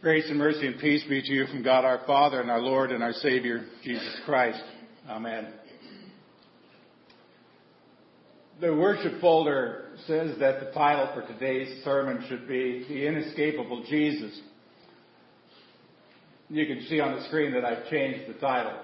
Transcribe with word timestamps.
Grace 0.00 0.26
and 0.28 0.38
mercy 0.38 0.64
and 0.64 0.78
peace 0.78 1.02
be 1.08 1.20
to 1.20 1.32
you 1.32 1.44
from 1.46 1.64
God 1.64 1.84
our 1.84 2.02
Father 2.06 2.40
and 2.40 2.52
our 2.52 2.60
Lord 2.60 2.92
and 2.92 3.02
our 3.02 3.12
Savior, 3.14 3.66
Jesus 3.82 4.16
Christ. 4.24 4.62
Amen. 5.08 5.48
The 8.60 8.72
worship 8.72 9.20
folder 9.20 9.86
says 10.06 10.38
that 10.38 10.60
the 10.60 10.70
title 10.70 11.10
for 11.14 11.26
today's 11.26 11.82
sermon 11.82 12.24
should 12.28 12.46
be 12.46 12.84
The 12.88 13.08
Inescapable 13.08 13.86
Jesus. 13.90 14.40
You 16.48 16.64
can 16.66 16.86
see 16.86 17.00
on 17.00 17.16
the 17.16 17.24
screen 17.24 17.52
that 17.54 17.64
I've 17.64 17.90
changed 17.90 18.32
the 18.32 18.38
title. 18.38 18.78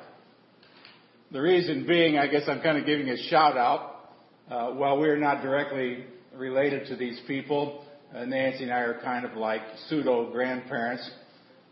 The 1.30 1.40
reason 1.40 1.86
being, 1.86 2.18
I 2.18 2.26
guess 2.26 2.42
I'm 2.48 2.60
kind 2.60 2.76
of 2.76 2.86
giving 2.86 3.08
a 3.10 3.16
shout 3.28 3.56
out. 3.56 4.10
Uh, 4.50 4.72
while 4.72 4.98
we're 4.98 5.16
not 5.16 5.42
directly 5.42 6.06
related 6.34 6.88
to 6.88 6.96
these 6.96 7.20
people, 7.28 7.83
Nancy 8.22 8.62
and 8.62 8.72
I 8.72 8.78
are 8.78 9.00
kind 9.02 9.24
of 9.24 9.36
like 9.36 9.60
pseudo 9.88 10.30
grandparents 10.30 11.10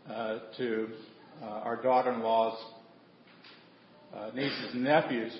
uh, 0.09 0.39
to 0.57 0.89
uh, 1.41 1.45
our 1.45 1.81
daughter-in-law's 1.81 2.61
uh, 4.13 4.29
nieces 4.35 4.73
and 4.73 4.83
nephews, 4.83 5.31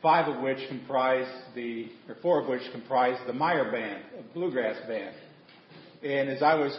five 0.00 0.34
of 0.34 0.42
which 0.42 0.56
comprise 0.68 1.28
the, 1.54 1.90
or 2.08 2.16
four 2.22 2.40
of 2.40 2.48
which 2.48 2.62
comprise 2.72 3.18
the 3.26 3.32
Meyer 3.34 3.70
Band, 3.70 4.02
a 4.18 4.34
bluegrass 4.34 4.78
band. 4.88 5.14
And 6.02 6.30
as 6.30 6.42
I 6.42 6.54
was 6.54 6.76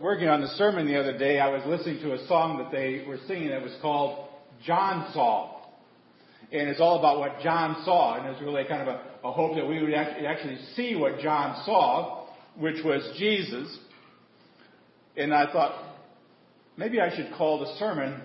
working 0.00 0.28
on 0.28 0.40
the 0.40 0.48
sermon 0.48 0.86
the 0.86 0.98
other 0.98 1.16
day, 1.16 1.40
I 1.40 1.50
was 1.50 1.60
listening 1.66 2.00
to 2.00 2.14
a 2.14 2.26
song 2.26 2.56
that 2.56 2.72
they 2.72 3.04
were 3.06 3.18
singing 3.26 3.50
that 3.50 3.62
was 3.62 3.76
called 3.82 4.28
John 4.64 5.12
Saw. 5.12 5.60
And 6.50 6.70
it's 6.70 6.80
all 6.80 6.98
about 6.98 7.18
what 7.18 7.40
John 7.42 7.82
saw. 7.84 8.18
And 8.18 8.26
it's 8.28 8.40
really 8.40 8.64
kind 8.64 8.80
of 8.80 8.88
a, 8.88 9.28
a 9.28 9.30
hope 9.30 9.56
that 9.56 9.68
we 9.68 9.82
would 9.82 9.92
actually 9.92 10.58
see 10.74 10.96
what 10.96 11.18
John 11.20 11.62
saw 11.66 12.18
which 12.58 12.82
was 12.84 13.16
Jesus. 13.18 13.78
And 15.16 15.34
I 15.34 15.50
thought, 15.52 15.96
maybe 16.76 17.00
I 17.00 17.14
should 17.14 17.32
call 17.36 17.60
the 17.60 17.74
sermon 17.78 18.20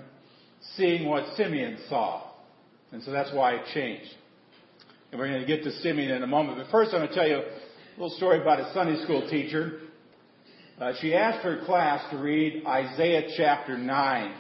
Seeing 0.75 1.08
What 1.08 1.35
Simeon 1.35 1.77
Saw. 1.89 2.23
And 2.91 3.02
so 3.03 3.11
that's 3.11 3.33
why 3.33 3.55
I 3.55 3.73
changed. 3.73 4.09
And 5.11 5.19
we're 5.19 5.27
going 5.27 5.41
to 5.41 5.47
get 5.47 5.63
to 5.63 5.71
Simeon 5.81 6.11
in 6.11 6.23
a 6.23 6.27
moment. 6.27 6.58
But 6.58 6.71
first, 6.71 6.93
I'm 6.93 6.99
going 6.99 7.09
to 7.09 7.16
tell 7.16 7.27
you 7.27 7.38
a 7.38 7.99
little 7.99 8.16
story 8.17 8.41
about 8.41 8.59
a 8.59 8.73
Sunday 8.73 9.02
school 9.03 9.27
teacher. 9.30 9.80
Uh, 10.80 10.93
she 11.02 11.13
asked 11.13 11.43
her 11.43 11.63
class 11.65 12.03
to 12.11 12.17
read 12.17 12.65
Isaiah 12.65 13.30
chapter 13.38 13.77
9. 13.77 14.36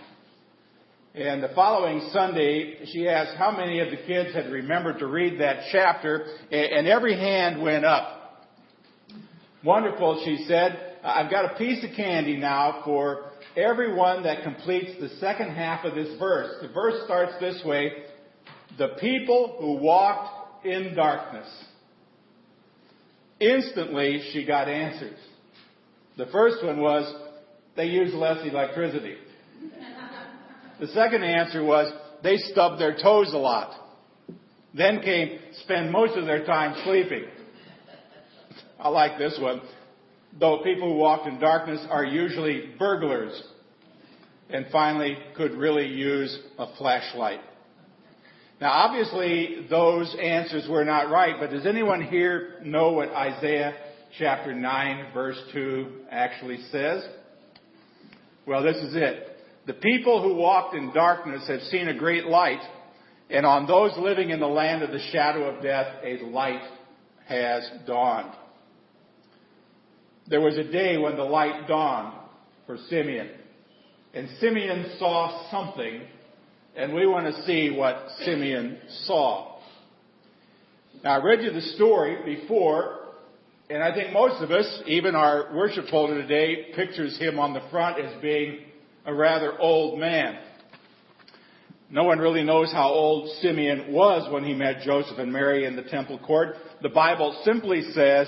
And 1.15 1.43
the 1.43 1.49
following 1.53 2.09
Sunday, 2.11 2.85
she 2.91 3.07
asked 3.07 3.37
how 3.37 3.55
many 3.55 3.79
of 3.81 3.91
the 3.91 3.97
kids 3.97 4.33
had 4.33 4.51
remembered 4.51 4.97
to 4.97 5.05
read 5.05 5.39
that 5.39 5.65
chapter, 5.71 6.25
and 6.51 6.87
every 6.87 7.15
hand 7.15 7.61
went 7.61 7.85
up. 7.85 8.22
Wonderful, 9.63 10.21
she 10.25 10.45
said. 10.45 10.97
I've 11.03 11.31
got 11.31 11.53
a 11.53 11.57
piece 11.57 11.83
of 11.83 11.95
candy 11.95 12.37
now 12.37 12.81
for 12.83 13.31
everyone 13.55 14.23
that 14.23 14.43
completes 14.43 14.91
the 14.99 15.09
second 15.19 15.51
half 15.51 15.85
of 15.85 15.95
this 15.95 16.17
verse. 16.19 16.55
The 16.61 16.67
verse 16.67 17.03
starts 17.05 17.33
this 17.39 17.61
way 17.65 18.03
The 18.77 18.89
people 18.99 19.57
who 19.59 19.77
walked 19.77 20.65
in 20.65 20.95
darkness. 20.95 21.47
Instantly, 23.39 24.29
she 24.31 24.45
got 24.45 24.67
answers. 24.67 25.19
The 26.17 26.27
first 26.27 26.63
one 26.63 26.79
was, 26.79 27.13
they 27.75 27.85
used 27.85 28.13
less 28.13 28.45
electricity. 28.45 29.15
The 30.79 30.87
second 30.87 31.23
answer 31.23 31.63
was, 31.63 31.91
they 32.21 32.37
stubbed 32.37 32.79
their 32.79 32.95
toes 32.95 33.33
a 33.33 33.37
lot. 33.37 33.73
Then 34.73 35.01
came, 35.01 35.39
spend 35.63 35.91
most 35.91 36.17
of 36.17 36.25
their 36.25 36.45
time 36.45 36.81
sleeping. 36.85 37.25
I 38.79 38.89
like 38.89 39.17
this 39.17 39.37
one. 39.39 39.61
Though 40.39 40.63
people 40.63 40.93
who 40.93 40.97
walk 40.97 41.27
in 41.27 41.39
darkness 41.39 41.85
are 41.89 42.05
usually 42.05 42.73
burglars. 42.79 43.41
And 44.49 44.65
finally, 44.71 45.17
could 45.35 45.53
really 45.53 45.87
use 45.87 46.37
a 46.57 46.75
flashlight. 46.77 47.39
Now, 48.61 48.71
obviously, 48.71 49.65
those 49.69 50.15
answers 50.21 50.67
were 50.69 50.85
not 50.85 51.09
right, 51.09 51.35
but 51.39 51.49
does 51.49 51.65
anyone 51.65 52.03
here 52.03 52.59
know 52.63 52.91
what 52.91 53.09
Isaiah 53.09 53.73
chapter 54.17 54.53
9, 54.53 55.13
verse 55.13 55.37
2 55.53 55.87
actually 56.11 56.59
says? 56.71 57.03
Well, 58.45 58.63
this 58.63 58.77
is 58.77 58.95
it. 58.95 59.37
The 59.65 59.73
people 59.73 60.21
who 60.21 60.35
walked 60.35 60.75
in 60.75 60.93
darkness 60.93 61.47
have 61.47 61.61
seen 61.61 61.87
a 61.87 61.97
great 61.97 62.25
light, 62.25 62.61
and 63.29 63.45
on 63.45 63.65
those 63.65 63.91
living 63.97 64.29
in 64.29 64.39
the 64.39 64.47
land 64.47 64.83
of 64.83 64.91
the 64.91 65.09
shadow 65.11 65.45
of 65.45 65.63
death, 65.63 65.87
a 66.03 66.23
light 66.25 66.61
has 67.27 67.67
dawned. 67.87 68.33
There 70.27 70.41
was 70.41 70.57
a 70.57 70.63
day 70.63 70.97
when 70.97 71.17
the 71.17 71.23
light 71.23 71.67
dawned 71.67 72.13
for 72.65 72.77
Simeon. 72.89 73.29
And 74.13 74.29
Simeon 74.39 74.93
saw 74.99 75.49
something, 75.51 76.01
and 76.75 76.93
we 76.93 77.05
want 77.05 77.33
to 77.33 77.43
see 77.45 77.71
what 77.71 78.07
Simeon 78.23 78.77
saw. 79.05 79.57
Now, 81.03 81.19
I 81.19 81.23
read 81.23 81.41
you 81.41 81.51
the 81.51 81.61
story 81.61 82.17
before, 82.23 82.99
and 83.69 83.83
I 83.83 83.93
think 83.93 84.13
most 84.13 84.41
of 84.41 84.51
us, 84.51 84.81
even 84.85 85.15
our 85.15 85.53
worship 85.53 85.87
folder 85.89 86.21
today, 86.21 86.71
pictures 86.75 87.17
him 87.17 87.39
on 87.39 87.53
the 87.53 87.61
front 87.71 87.99
as 87.99 88.21
being 88.21 88.59
a 89.05 89.13
rather 89.13 89.59
old 89.59 89.99
man. 89.99 90.37
No 91.89 92.05
one 92.05 92.19
really 92.19 92.43
knows 92.43 92.71
how 92.71 92.87
old 92.87 93.29
Simeon 93.41 93.91
was 93.91 94.31
when 94.31 94.43
he 94.43 94.53
met 94.53 94.83
Joseph 94.83 95.19
and 95.19 95.33
Mary 95.33 95.65
in 95.65 95.75
the 95.75 95.83
temple 95.83 96.17
court. 96.19 96.55
The 96.81 96.89
Bible 96.89 97.39
simply 97.43 97.83
says 97.93 98.27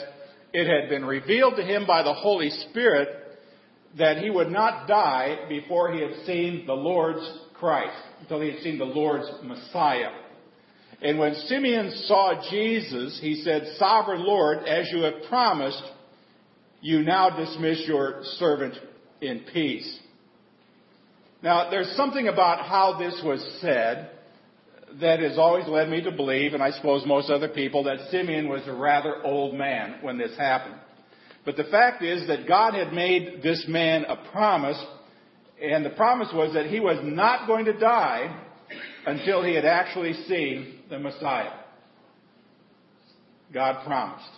it 0.56 0.68
had 0.68 0.90
been 0.90 1.04
revealed 1.04 1.58
to 1.58 1.64
him 1.64 1.86
by 1.86 2.02
the 2.02 2.14
Holy 2.14 2.50
Spirit 2.50 3.10
that 3.98 4.20
he 4.20 4.30
would 4.30 4.50
not 4.50 4.88
die 4.88 5.48
before 5.50 5.92
he 5.92 6.02
had 6.02 6.26
seen 6.26 6.66
the 6.66 6.74
Lord's 6.74 7.30
Christ, 7.56 7.98
until 8.22 8.40
he 8.40 8.52
had 8.52 8.62
seen 8.62 8.78
the 8.78 8.86
Lord's 8.86 9.30
Messiah. 9.44 10.12
And 11.02 11.20
when 11.20 11.36
Simeon 11.48 11.92
saw 12.06 12.42
Jesus, 12.50 13.20
he 13.22 13.44
said, 13.44 13.76
Sovereign 13.78 14.26
Lord, 14.26 14.60
as 14.60 14.90
you 14.94 15.02
have 15.02 15.28
promised, 15.28 15.84
you 16.80 17.02
now 17.02 17.36
dismiss 17.36 17.84
your 17.86 18.22
servant 18.38 18.76
in 19.20 19.42
peace. 19.52 20.00
Now, 21.44 21.70
there's 21.70 21.94
something 21.98 22.30
about 22.30 22.66
how 22.66 22.98
this 22.98 23.22
was 23.26 23.46
said 23.60 24.10
that 25.02 25.20
has 25.20 25.38
always 25.38 25.68
led 25.68 25.90
me 25.90 26.02
to 26.04 26.12
believe, 26.12 26.54
and 26.54 26.64
I 26.64 26.72
suppose 26.72 27.06
most 27.06 27.30
other 27.30 27.50
people, 27.50 27.84
that 27.84 28.10
Simeon 28.12 28.48
was 28.48 28.62
a 28.66 28.74
rather 28.74 29.24
old 29.24 29.56
man 29.56 29.98
when 30.02 30.18
this 30.18 30.38
happened. 30.38 30.76
But 31.44 31.58
the 31.58 31.66
fact 31.66 32.04
is 32.04 32.28
that 32.28 32.48
God 32.48 32.74
had 32.74 32.94
made 32.94 33.42
this 33.44 33.66
man 33.68 34.06
a 34.06 34.16
promise, 34.32 34.82
and 35.62 35.86
the 35.86 35.92
promise 35.92 36.30
was 36.34 36.54
that 36.54 36.68
he 36.68 36.80
was 36.80 37.00
not 37.04 37.48
going 37.48 37.66
to 37.66 37.78
die 37.78 38.42
until 39.06 39.44
he 39.44 39.54
had 39.54 39.66
actually 39.66 40.14
seen 40.28 40.80
the 40.90 40.98
Messiah. 40.98 41.54
God 43.54 43.86
promised. 43.86 44.30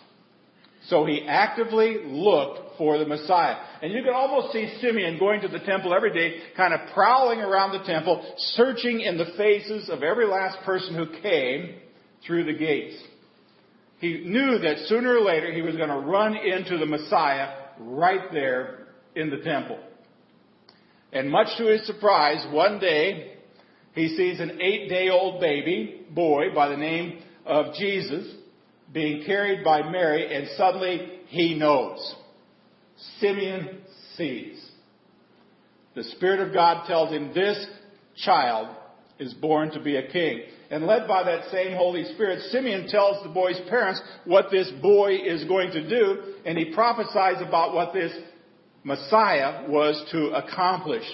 So 0.88 1.06
he 1.06 1.26
actively 1.28 1.98
looked 2.04 2.67
for 2.78 2.98
the 2.98 3.06
Messiah. 3.06 3.56
And 3.82 3.92
you 3.92 4.04
can 4.04 4.14
almost 4.14 4.54
see 4.54 4.78
Simeon 4.82 5.20
going 5.20 5.42
to 5.42 5.48
the 5.48 5.60
temple 5.60 5.94
every 5.94 6.14
day, 6.14 6.42
kind 6.56 6.74
of 6.74 6.82
prowling 6.94 7.40
around 7.40 7.72
the 7.72 7.86
temple, 7.86 8.36
searching 8.56 9.02
in 9.02 9.18
the 9.18 9.34
faces 9.38 9.90
of 9.90 10.04
every 10.04 10.26
last 10.26 10.60
person 10.66 10.96
who 10.96 11.22
came 11.22 11.76
through 12.26 12.46
the 12.46 12.54
gates. 12.54 13.02
He 14.00 14.24
knew 14.26 14.60
that 14.60 14.88
sooner 14.88 15.18
or 15.18 15.22
later 15.22 15.52
he 15.52 15.62
was 15.62 15.76
going 15.76 15.90
to 15.90 15.96
run 15.98 16.36
into 16.36 16.78
the 16.78 16.86
Messiah 16.86 17.54
right 17.80 18.32
there 18.32 18.88
in 19.16 19.30
the 19.30 19.38
temple. 19.38 19.80
And 21.12 21.32
much 21.32 21.58
to 21.58 21.66
his 21.66 21.86
surprise, 21.88 22.46
one 22.52 22.80
day 22.80 23.38
he 23.94 24.10
sees 24.16 24.40
an 24.40 24.62
eight 24.62 24.90
day 24.90 25.10
old 25.10 25.42
baby 25.42 26.06
boy 26.12 26.54
by 26.54 26.70
the 26.70 26.78
name 26.78 27.24
of 27.46 27.74
Jesus 27.76 28.28
being 28.94 29.26
carried 29.26 29.64
by 29.64 29.90
Mary, 29.90 30.34
and 30.34 30.48
suddenly 30.56 31.22
he 31.28 31.56
knows. 31.56 32.16
Simeon 33.20 33.80
sees. 34.16 34.64
The 35.96 36.04
Spirit 36.04 36.48
of 36.48 36.54
God 36.54 36.86
tells 36.88 37.12
him 37.12 37.34
this 37.34 37.66
child 38.24 38.76
is 39.20 39.34
born 39.34 39.72
to 39.72 39.80
be 39.80 39.96
a 39.96 40.08
king. 40.08 40.44
And 40.70 40.86
led 40.86 41.08
by 41.08 41.24
that 41.24 41.50
same 41.52 41.76
Holy 41.76 42.04
Spirit, 42.14 42.42
Simeon 42.52 42.88
tells 42.88 43.24
the 43.24 43.30
boy's 43.30 43.60
parents 43.70 44.02
what 44.26 44.52
this 44.52 44.70
boy 44.82 45.16
is 45.16 45.46
going 45.46 45.72
to 45.72 45.88
do, 45.90 46.36
and 46.46 46.58
he 46.58 46.74
prophesies 46.74 47.42
about 47.42 47.74
what 47.74 47.94
this 47.94 48.12
Messiah 48.84 49.70
was 49.70 50.04
to 50.12 50.28
accomplish. 50.36 51.06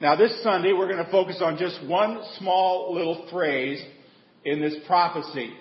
Now, 0.00 0.16
this 0.16 0.42
Sunday, 0.42 0.72
we're 0.72 0.90
going 0.90 1.04
to 1.04 1.10
focus 1.10 1.40
on 1.42 1.58
just 1.58 1.84
one 1.86 2.22
small 2.38 2.94
little 2.94 3.26
phrase 3.30 3.82
in 4.44 4.60
this 4.60 4.76
prophecy. 4.86 5.52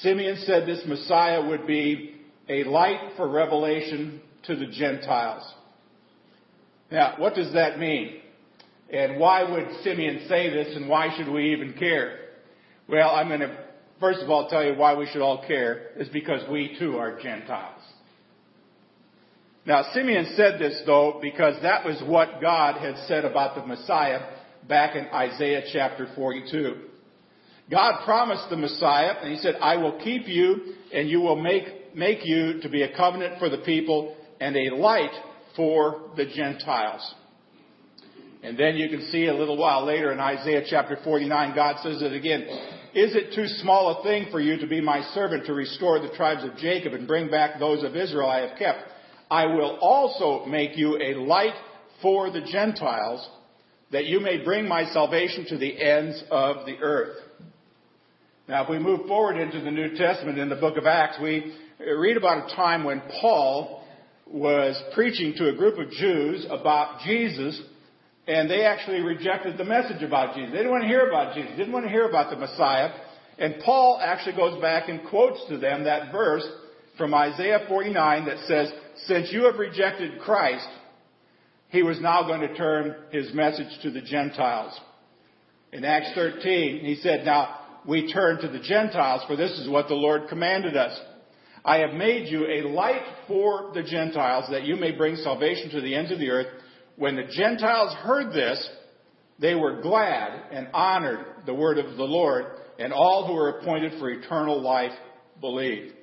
Simeon 0.00 0.38
said 0.44 0.66
this 0.66 0.82
Messiah 0.86 1.44
would 1.44 1.66
be 1.66 2.14
a 2.48 2.64
light 2.64 3.12
for 3.16 3.28
revelation 3.28 4.20
to 4.44 4.56
the 4.56 4.66
Gentiles. 4.66 5.42
Now, 6.90 7.14
what 7.18 7.34
does 7.34 7.52
that 7.54 7.78
mean? 7.78 8.20
And 8.92 9.18
why 9.18 9.50
would 9.50 9.68
Simeon 9.82 10.26
say 10.28 10.50
this 10.50 10.76
and 10.76 10.88
why 10.88 11.16
should 11.16 11.28
we 11.28 11.52
even 11.52 11.74
care? 11.74 12.18
Well, 12.88 13.10
I'm 13.10 13.28
going 13.28 13.40
to 13.40 13.56
first 14.02 14.20
of 14.20 14.28
all 14.28 14.48
tell 14.48 14.64
you 14.64 14.74
why 14.74 14.94
we 14.94 15.06
should 15.06 15.22
all 15.22 15.46
care 15.46 15.90
is 15.96 16.08
because 16.08 16.42
we 16.50 16.76
too 16.78 16.98
are 16.98 17.20
Gentiles. 17.20 17.80
Now, 19.64 19.84
Simeon 19.94 20.32
said 20.36 20.58
this, 20.58 20.82
though, 20.84 21.20
because 21.22 21.54
that 21.62 21.84
was 21.84 22.02
what 22.04 22.40
God 22.40 22.80
had 22.80 22.96
said 23.06 23.24
about 23.24 23.54
the 23.54 23.64
Messiah 23.64 24.20
back 24.68 24.96
in 24.96 25.06
Isaiah 25.06 25.62
chapter 25.72 26.08
42. 26.16 26.74
God 27.70 28.04
promised 28.04 28.50
the 28.50 28.56
Messiah, 28.56 29.14
and 29.22 29.32
He 29.32 29.38
said, 29.38 29.54
I 29.62 29.76
will 29.76 30.00
keep 30.02 30.26
you, 30.26 30.74
and 30.92 31.08
you 31.08 31.20
will 31.20 31.40
make, 31.40 31.64
make 31.94 32.24
you 32.24 32.60
to 32.60 32.68
be 32.68 32.82
a 32.82 32.96
covenant 32.96 33.38
for 33.38 33.48
the 33.48 33.58
people 33.58 34.16
and 34.40 34.56
a 34.56 34.74
light 34.74 35.12
for 35.56 36.10
the 36.16 36.26
Gentiles. 36.26 37.14
And 38.42 38.58
then 38.58 38.76
you 38.76 38.88
can 38.88 39.08
see 39.10 39.26
a 39.26 39.34
little 39.34 39.56
while 39.56 39.86
later 39.86 40.12
in 40.12 40.18
Isaiah 40.18 40.64
chapter 40.68 40.98
49, 41.04 41.54
God 41.54 41.76
says 41.82 42.02
it 42.02 42.12
again. 42.12 42.42
Is 42.94 43.14
it 43.14 43.34
too 43.34 43.46
small 43.46 44.00
a 44.00 44.02
thing 44.02 44.26
for 44.30 44.40
you 44.40 44.58
to 44.58 44.66
be 44.66 44.80
my 44.80 45.00
servant 45.14 45.46
to 45.46 45.54
restore 45.54 46.00
the 46.00 46.10
tribes 46.16 46.44
of 46.44 46.56
Jacob 46.56 46.92
and 46.92 47.06
bring 47.06 47.30
back 47.30 47.58
those 47.58 47.84
of 47.84 47.94
Israel 47.94 48.28
I 48.28 48.40
have 48.40 48.58
kept? 48.58 48.80
I 49.30 49.46
will 49.46 49.78
also 49.80 50.44
make 50.46 50.76
you 50.76 50.98
a 51.00 51.14
light 51.14 51.54
for 52.02 52.30
the 52.30 52.42
Gentiles, 52.42 53.26
that 53.92 54.06
you 54.06 54.20
may 54.20 54.44
bring 54.44 54.66
my 54.66 54.86
salvation 54.86 55.46
to 55.48 55.56
the 55.56 55.80
ends 55.80 56.22
of 56.30 56.66
the 56.66 56.76
earth. 56.82 57.16
Now, 58.48 58.64
if 58.64 58.70
we 58.70 58.80
move 58.80 59.06
forward 59.06 59.36
into 59.36 59.60
the 59.60 59.70
New 59.70 59.96
Testament 59.96 60.36
in 60.36 60.48
the 60.48 60.56
book 60.56 60.76
of 60.76 60.84
Acts, 60.84 61.16
we 61.22 61.54
read 61.78 62.16
about 62.16 62.50
a 62.50 62.56
time 62.56 62.82
when 62.82 63.00
Paul 63.20 63.84
was 64.26 64.80
preaching 64.94 65.34
to 65.36 65.48
a 65.48 65.54
group 65.54 65.78
of 65.78 65.90
Jews 65.92 66.44
about 66.50 67.02
Jesus, 67.04 67.60
and 68.26 68.50
they 68.50 68.64
actually 68.64 69.00
rejected 69.00 69.58
the 69.58 69.64
message 69.64 70.02
about 70.02 70.34
Jesus. 70.34 70.50
They 70.50 70.58
didn't 70.58 70.72
want 70.72 70.82
to 70.82 70.88
hear 70.88 71.08
about 71.08 71.36
Jesus, 71.36 71.56
didn't 71.56 71.72
want 71.72 71.84
to 71.84 71.90
hear 71.90 72.08
about 72.08 72.30
the 72.30 72.36
Messiah. 72.36 72.90
And 73.38 73.62
Paul 73.64 74.00
actually 74.02 74.36
goes 74.36 74.60
back 74.60 74.88
and 74.88 75.08
quotes 75.08 75.40
to 75.48 75.58
them 75.58 75.84
that 75.84 76.10
verse 76.10 76.46
from 76.98 77.14
Isaiah 77.14 77.64
49 77.68 78.26
that 78.26 78.38
says, 78.46 78.72
since 79.06 79.32
you 79.32 79.44
have 79.44 79.56
rejected 79.56 80.20
Christ, 80.20 80.66
he 81.68 81.84
was 81.84 82.00
now 82.00 82.24
going 82.24 82.40
to 82.40 82.54
turn 82.54 82.96
his 83.12 83.32
message 83.32 83.80
to 83.82 83.90
the 83.90 84.02
Gentiles. 84.02 84.78
In 85.72 85.84
Acts 85.84 86.10
13, 86.14 86.84
he 86.84 86.96
said, 86.96 87.24
Now 87.24 87.60
we 87.86 88.12
turn 88.12 88.40
to 88.40 88.48
the 88.48 88.60
Gentiles, 88.60 89.22
for 89.26 89.36
this 89.36 89.52
is 89.52 89.68
what 89.68 89.88
the 89.88 89.94
Lord 89.94 90.28
commanded 90.28 90.76
us. 90.76 90.98
I 91.64 91.78
have 91.78 91.94
made 91.94 92.28
you 92.28 92.46
a 92.46 92.68
light 92.68 93.02
for 93.28 93.70
the 93.74 93.82
Gentiles, 93.82 94.46
that 94.50 94.64
you 94.64 94.76
may 94.76 94.92
bring 94.92 95.16
salvation 95.16 95.70
to 95.70 95.80
the 95.80 95.94
ends 95.94 96.10
of 96.10 96.18
the 96.18 96.30
earth. 96.30 96.48
When 96.96 97.16
the 97.16 97.30
Gentiles 97.30 97.94
heard 97.94 98.32
this, 98.32 98.68
they 99.38 99.54
were 99.54 99.80
glad 99.80 100.52
and 100.52 100.68
honored 100.74 101.24
the 101.46 101.54
word 101.54 101.78
of 101.78 101.96
the 101.96 102.04
Lord, 102.04 102.46
and 102.78 102.92
all 102.92 103.26
who 103.26 103.34
were 103.34 103.58
appointed 103.60 103.98
for 103.98 104.10
eternal 104.10 104.60
life 104.60 104.92
believed. 105.40 105.94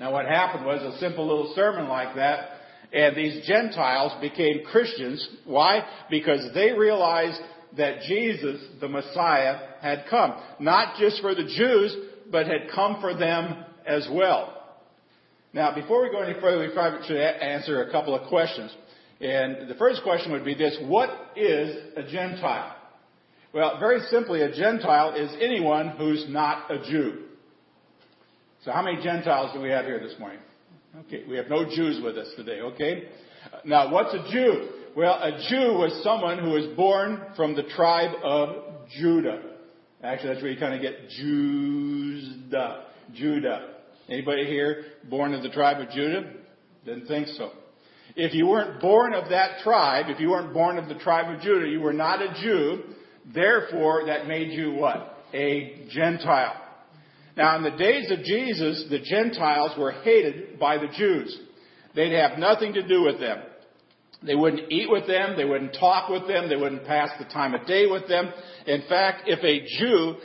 Now, 0.00 0.12
what 0.12 0.26
happened 0.26 0.64
was 0.64 0.82
a 0.82 0.98
simple 0.98 1.26
little 1.26 1.52
sermon 1.54 1.88
like 1.88 2.14
that, 2.16 2.50
and 2.92 3.16
these 3.16 3.46
Gentiles 3.46 4.12
became 4.20 4.64
Christians. 4.70 5.28
Why? 5.44 5.84
Because 6.10 6.48
they 6.54 6.72
realized 6.72 7.40
that 7.76 8.02
Jesus, 8.02 8.60
the 8.80 8.88
Messiah, 8.88 9.58
had 9.80 10.04
come. 10.08 10.34
Not 10.60 10.96
just 10.98 11.20
for 11.20 11.34
the 11.34 11.44
Jews, 11.44 11.96
but 12.30 12.46
had 12.46 12.70
come 12.74 13.00
for 13.00 13.14
them 13.14 13.64
as 13.86 14.08
well. 14.10 14.54
Now, 15.52 15.74
before 15.74 16.02
we 16.02 16.10
go 16.10 16.20
any 16.20 16.38
further, 16.40 16.60
we 16.60 16.72
probably 16.72 17.06
should 17.06 17.16
answer 17.16 17.82
a 17.82 17.90
couple 17.90 18.14
of 18.14 18.28
questions. 18.28 18.74
And 19.20 19.68
the 19.68 19.74
first 19.74 20.02
question 20.02 20.32
would 20.32 20.44
be 20.44 20.54
this 20.54 20.76
What 20.82 21.10
is 21.36 21.76
a 21.96 22.02
Gentile? 22.02 22.76
Well, 23.52 23.78
very 23.80 24.00
simply, 24.10 24.42
a 24.42 24.54
Gentile 24.54 25.14
is 25.14 25.34
anyone 25.40 25.88
who's 25.88 26.26
not 26.28 26.70
a 26.70 26.78
Jew. 26.78 27.24
So 28.64 28.72
how 28.72 28.82
many 28.82 29.02
Gentiles 29.02 29.52
do 29.54 29.60
we 29.60 29.70
have 29.70 29.86
here 29.86 30.00
this 30.00 30.18
morning? 30.18 30.40
Okay, 31.06 31.22
we 31.28 31.36
have 31.36 31.48
no 31.48 31.64
Jews 31.64 32.00
with 32.02 32.16
us 32.16 32.26
today, 32.36 32.60
okay? 32.60 33.04
Now, 33.64 33.92
what's 33.92 34.12
a 34.14 34.32
Jew? 34.32 34.68
Well, 34.96 35.14
a 35.14 35.30
Jew 35.48 35.74
was 35.74 36.00
someone 36.02 36.38
who 36.38 36.50
was 36.50 36.66
born 36.76 37.24
from 37.36 37.54
the 37.54 37.62
tribe 37.62 38.16
of 38.24 38.88
Judah. 38.98 39.40
Actually, 40.02 40.28
that's 40.30 40.42
where 40.42 40.50
you 40.50 40.58
kind 40.58 40.74
of 40.74 40.80
get 40.80 41.08
Judah. 41.10 42.86
Judah. 43.14 43.74
Anybody 44.08 44.46
here 44.46 44.86
born 45.08 45.34
of 45.34 45.42
the 45.42 45.50
tribe 45.50 45.80
of 45.80 45.90
Judah? 45.90 46.32
Didn't 46.84 47.06
think 47.06 47.28
so. 47.28 47.50
If 48.16 48.34
you 48.34 48.48
weren't 48.48 48.80
born 48.80 49.14
of 49.14 49.28
that 49.30 49.60
tribe, 49.62 50.06
if 50.08 50.18
you 50.18 50.30
weren't 50.30 50.52
born 50.52 50.78
of 50.78 50.88
the 50.88 50.96
tribe 50.96 51.32
of 51.32 51.40
Judah, 51.42 51.68
you 51.68 51.80
were 51.80 51.92
not 51.92 52.20
a 52.22 52.34
Jew. 52.42 52.82
Therefore, 53.32 54.06
that 54.06 54.26
made 54.26 54.50
you 54.50 54.72
what? 54.72 55.16
A 55.32 55.86
Gentile. 55.90 56.56
Now, 57.38 57.56
in 57.56 57.62
the 57.62 57.70
days 57.70 58.10
of 58.10 58.24
Jesus, 58.24 58.86
the 58.90 58.98
Gentiles 58.98 59.70
were 59.78 59.92
hated 59.92 60.58
by 60.58 60.76
the 60.76 60.88
Jews. 60.88 61.38
They'd 61.94 62.12
have 62.18 62.36
nothing 62.36 62.72
to 62.72 62.82
do 62.82 63.04
with 63.04 63.20
them. 63.20 63.38
They 64.24 64.34
wouldn't 64.34 64.72
eat 64.72 64.90
with 64.90 65.06
them. 65.06 65.36
They 65.36 65.44
wouldn't 65.44 65.76
talk 65.78 66.08
with 66.08 66.26
them. 66.26 66.48
They 66.48 66.56
wouldn't 66.56 66.84
pass 66.84 67.10
the 67.16 67.26
time 67.26 67.54
of 67.54 67.64
day 67.64 67.86
with 67.86 68.08
them. 68.08 68.32
In 68.66 68.82
fact, 68.88 69.28
if 69.28 69.38
a 69.44 69.78
Jew 69.78 70.16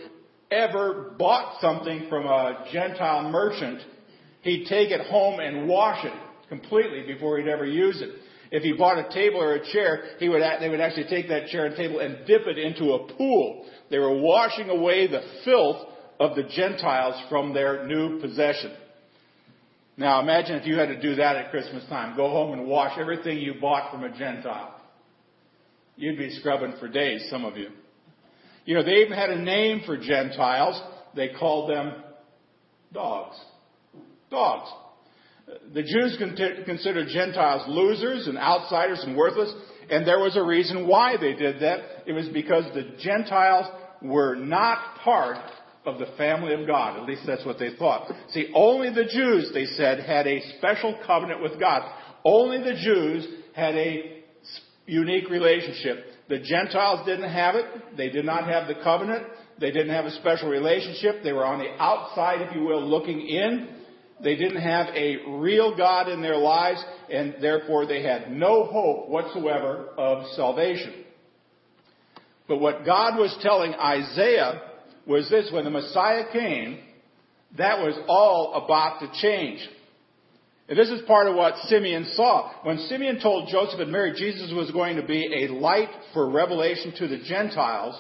ever 0.49 1.13
bought 1.19 1.61
something 1.61 2.07
from 2.09 2.25
a 2.25 2.65
Gentile 2.71 3.29
merchant, 3.29 3.81
he'd 4.41 4.65
take 4.65 4.89
it 4.89 5.05
home 5.05 5.39
and 5.39 5.67
wash 5.67 6.03
it 6.03 6.13
completely 6.49 7.03
before 7.05 7.37
he'd 7.37 7.47
ever 7.47 7.67
use 7.67 8.01
it. 8.01 8.09
If 8.49 8.63
he 8.63 8.73
bought 8.73 8.97
a 8.97 9.13
table 9.13 9.39
or 9.39 9.53
a 9.53 9.71
chair, 9.71 10.15
he 10.17 10.29
would, 10.29 10.41
they 10.59 10.69
would 10.69 10.81
actually 10.81 11.09
take 11.11 11.27
that 11.29 11.45
chair 11.49 11.67
and 11.67 11.75
table 11.75 11.99
and 11.99 12.25
dip 12.25 12.47
it 12.47 12.57
into 12.57 12.93
a 12.93 13.13
pool. 13.13 13.67
They 13.91 13.99
were 13.99 14.19
washing 14.19 14.71
away 14.71 15.05
the 15.05 15.21
filth 15.45 15.92
of 16.23 16.35
the 16.35 16.43
Gentiles 16.43 17.21
from 17.29 17.53
their 17.53 17.85
new 17.85 18.21
possession. 18.21 18.71
Now 19.97 20.21
imagine 20.21 20.55
if 20.55 20.65
you 20.65 20.77
had 20.77 20.87
to 20.87 20.99
do 20.99 21.15
that 21.15 21.35
at 21.35 21.51
Christmas 21.51 21.83
time. 21.89 22.15
Go 22.15 22.29
home 22.29 22.57
and 22.57 22.65
wash 22.65 22.97
everything 22.97 23.37
you 23.39 23.55
bought 23.59 23.91
from 23.91 24.03
a 24.03 24.17
Gentile. 24.17 24.73
You'd 25.97 26.17
be 26.17 26.31
scrubbing 26.39 26.75
for 26.79 26.87
days, 26.87 27.27
some 27.29 27.45
of 27.45 27.57
you. 27.57 27.69
You 28.65 28.75
know, 28.75 28.83
they 28.83 29.01
even 29.01 29.17
had 29.17 29.29
a 29.29 29.39
name 29.39 29.81
for 29.85 29.97
Gentiles. 29.97 30.81
They 31.15 31.29
called 31.37 31.69
them 31.69 31.93
dogs. 32.93 33.35
Dogs. 34.31 34.69
The 35.73 35.83
Jews 35.83 36.17
considered 36.65 37.09
Gentiles 37.09 37.65
losers 37.67 38.27
and 38.27 38.37
outsiders 38.37 39.03
and 39.03 39.17
worthless, 39.17 39.53
and 39.89 40.07
there 40.07 40.19
was 40.19 40.37
a 40.37 40.43
reason 40.43 40.87
why 40.87 41.17
they 41.17 41.33
did 41.33 41.61
that. 41.61 41.81
It 42.07 42.13
was 42.13 42.29
because 42.29 42.63
the 42.73 42.95
Gentiles 42.99 43.65
were 44.01 44.35
not 44.35 44.95
part 45.03 45.37
of 45.85 45.99
the 45.99 46.07
family 46.17 46.53
of 46.53 46.65
God. 46.67 46.99
At 46.99 47.05
least 47.05 47.23
that's 47.25 47.45
what 47.45 47.59
they 47.59 47.75
thought. 47.77 48.11
See, 48.29 48.51
only 48.55 48.89
the 48.89 49.05
Jews, 49.05 49.51
they 49.53 49.65
said, 49.65 49.99
had 49.99 50.27
a 50.27 50.41
special 50.57 50.97
covenant 51.05 51.41
with 51.41 51.59
God. 51.59 51.89
Only 52.23 52.59
the 52.59 52.79
Jews 52.81 53.27
had 53.53 53.75
a 53.75 54.21
unique 54.85 55.29
relationship. 55.29 56.05
The 56.29 56.39
Gentiles 56.39 57.05
didn't 57.05 57.29
have 57.29 57.55
it. 57.55 57.65
They 57.97 58.09
did 58.09 58.25
not 58.25 58.47
have 58.47 58.67
the 58.67 58.81
covenant. 58.83 59.27
They 59.59 59.71
didn't 59.71 59.93
have 59.93 60.05
a 60.05 60.11
special 60.11 60.49
relationship. 60.49 61.23
They 61.23 61.33
were 61.33 61.45
on 61.45 61.59
the 61.59 61.69
outside, 61.81 62.41
if 62.41 62.55
you 62.55 62.63
will, 62.63 62.81
looking 62.85 63.19
in. 63.27 63.69
They 64.23 64.35
didn't 64.35 64.61
have 64.61 64.87
a 64.95 65.17
real 65.27 65.75
God 65.75 66.07
in 66.07 66.21
their 66.21 66.37
lives, 66.37 66.83
and 67.11 67.35
therefore 67.41 67.85
they 67.85 68.03
had 68.03 68.31
no 68.31 68.65
hope 68.65 69.09
whatsoever 69.09 69.89
of 69.97 70.25
salvation. 70.35 71.03
But 72.47 72.57
what 72.57 72.85
God 72.85 73.17
was 73.17 73.35
telling 73.41 73.73
Isaiah 73.73 74.61
was 75.07 75.29
this 75.29 75.49
when 75.51 75.65
the 75.65 75.69
Messiah 75.69 76.23
came, 76.31 76.79
that 77.57 77.79
was 77.79 77.97
all 78.07 78.63
about 78.65 78.99
to 79.01 79.11
change. 79.21 79.67
And 80.69 80.77
this 80.79 80.89
is 80.89 81.01
part 81.05 81.27
of 81.27 81.35
what 81.35 81.55
Simeon 81.65 82.05
saw. 82.15 82.51
When 82.63 82.77
Simeon 82.89 83.19
told 83.21 83.49
Joseph 83.49 83.79
and 83.79 83.91
Mary 83.91 84.13
Jesus 84.15 84.51
was 84.53 84.71
going 84.71 84.95
to 84.95 85.05
be 85.05 85.43
a 85.43 85.53
light 85.53 85.89
for 86.13 86.29
revelation 86.29 86.93
to 86.97 87.07
the 87.07 87.19
Gentiles, 87.27 87.99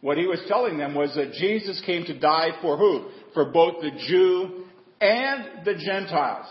what 0.00 0.16
he 0.16 0.26
was 0.26 0.40
telling 0.48 0.78
them 0.78 0.94
was 0.94 1.14
that 1.14 1.32
Jesus 1.32 1.80
came 1.84 2.04
to 2.06 2.18
die 2.18 2.50
for 2.62 2.76
who? 2.76 3.10
For 3.34 3.46
both 3.46 3.82
the 3.82 3.90
Jew 4.06 4.64
and 5.00 5.64
the 5.64 5.74
Gentiles. 5.74 6.46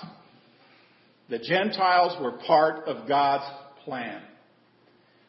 The 1.29 1.39
Gentiles 1.39 2.21
were 2.21 2.33
part 2.45 2.87
of 2.87 3.07
God's 3.07 3.45
plan. 3.83 4.21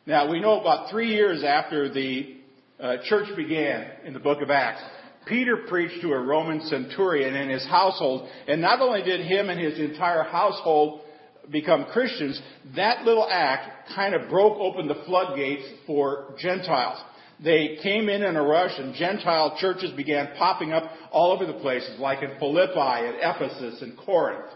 Now, 0.07 0.31
we 0.31 0.41
know 0.41 0.61
about 0.61 0.91
three 0.91 1.09
years 1.09 1.43
after 1.45 1.93
the 1.93 2.38
uh, 2.81 2.97
church 3.05 3.29
began 3.37 3.87
in 4.05 4.13
the 4.13 4.21
book 4.21 4.41
of 4.43 4.51
Acts. 4.51 4.83
Peter 5.27 5.65
preached 5.69 6.01
to 6.01 6.13
a 6.13 6.19
Roman 6.19 6.61
centurion 6.63 7.35
in 7.35 7.51
his 7.51 7.65
household, 7.67 8.29
and 8.47 8.61
not 8.61 8.81
only 8.81 9.03
did 9.03 9.21
him 9.21 9.51
and 9.51 9.61
his 9.61 9.79
entire 9.79 10.23
household 10.23 11.03
become 11.51 11.87
Christians, 11.87 12.41
that 12.77 13.05
little 13.05 13.27
act 13.29 13.89
kind 13.95 14.15
of 14.15 14.29
broke 14.31 14.59
open 14.59 14.87
the 14.87 15.03
floodgates 15.07 15.65
for 15.87 16.35
Gentiles. 16.39 16.99
They 17.43 17.79
came 17.83 18.09
in 18.09 18.23
in 18.23 18.37
a 18.37 18.43
rush, 18.43 18.73
and 18.79 18.95
Gentile 18.95 19.57
churches 19.61 19.93
began 19.93 20.31
popping 20.37 20.73
up 20.73 20.91
all 21.13 21.33
over 21.33 21.47
the 21.47 21.59
places, 21.61 21.99
like 22.01 22.23
in 22.23 22.39
Philippi 22.39 23.07
and 23.07 23.17
Ephesus 23.21 23.83
and 23.83 23.97
Corinth. 23.97 24.51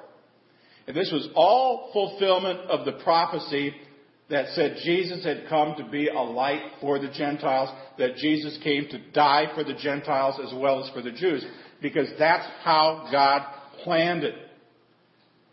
And 0.86 0.96
this 0.96 1.10
was 1.12 1.28
all 1.34 1.90
fulfillment 1.92 2.58
of 2.70 2.84
the 2.84 3.02
prophecy 3.04 3.74
that 4.32 4.48
said 4.54 4.78
Jesus 4.82 5.24
had 5.24 5.44
come 5.48 5.74
to 5.76 5.84
be 5.84 6.08
a 6.08 6.20
light 6.20 6.62
for 6.80 6.98
the 6.98 7.10
Gentiles, 7.10 7.68
that 7.98 8.16
Jesus 8.16 8.58
came 8.64 8.88
to 8.88 9.10
die 9.12 9.52
for 9.54 9.62
the 9.62 9.74
Gentiles 9.74 10.40
as 10.44 10.52
well 10.58 10.82
as 10.82 10.90
for 10.92 11.02
the 11.02 11.12
Jews, 11.12 11.44
because 11.82 12.08
that's 12.18 12.46
how 12.64 13.08
God 13.12 13.42
planned 13.84 14.24
it. 14.24 14.34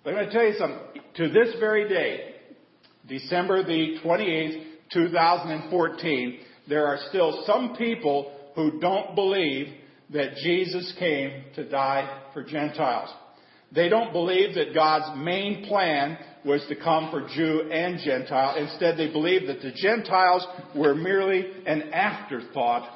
But 0.04 0.12
I'm 0.12 0.16
going 0.16 0.28
to 0.28 0.34
tell 0.34 0.48
you 0.48 0.56
something. 0.58 0.80
To 1.16 1.28
this 1.28 1.60
very 1.60 1.90
day, 1.90 2.36
December 3.08 3.64
the 3.64 3.98
28th, 4.04 4.64
2014, 4.94 6.40
there 6.70 6.88
are 6.88 7.00
still 7.10 7.44
some 7.46 7.76
people 7.76 8.32
who 8.56 8.80
don't 8.80 9.14
believe 9.14 9.68
that 10.12 10.36
Jesus 10.38 10.94
came 10.98 11.44
to 11.56 11.70
die 11.70 12.24
for 12.34 12.44
Gentiles. 12.44 13.10
They 13.72 13.90
don't 13.90 14.12
believe 14.12 14.56
that 14.56 14.74
God's 14.74 15.18
main 15.18 15.66
plan 15.66 16.18
was 16.46 16.66
to 16.70 16.76
come 16.76 17.12
for 17.12 17.28
Jew 17.28 17.70
and 17.72 18.00
Gentile. 18.00 18.56
Instead, 18.56 18.98
they 18.98 19.12
believe 19.12 19.48
that 19.48 19.62
the 19.62 19.72
Gentiles 19.72 20.46
were 20.76 20.96
merely 20.96 21.46
an 21.66 21.94
afterthought 21.94 22.90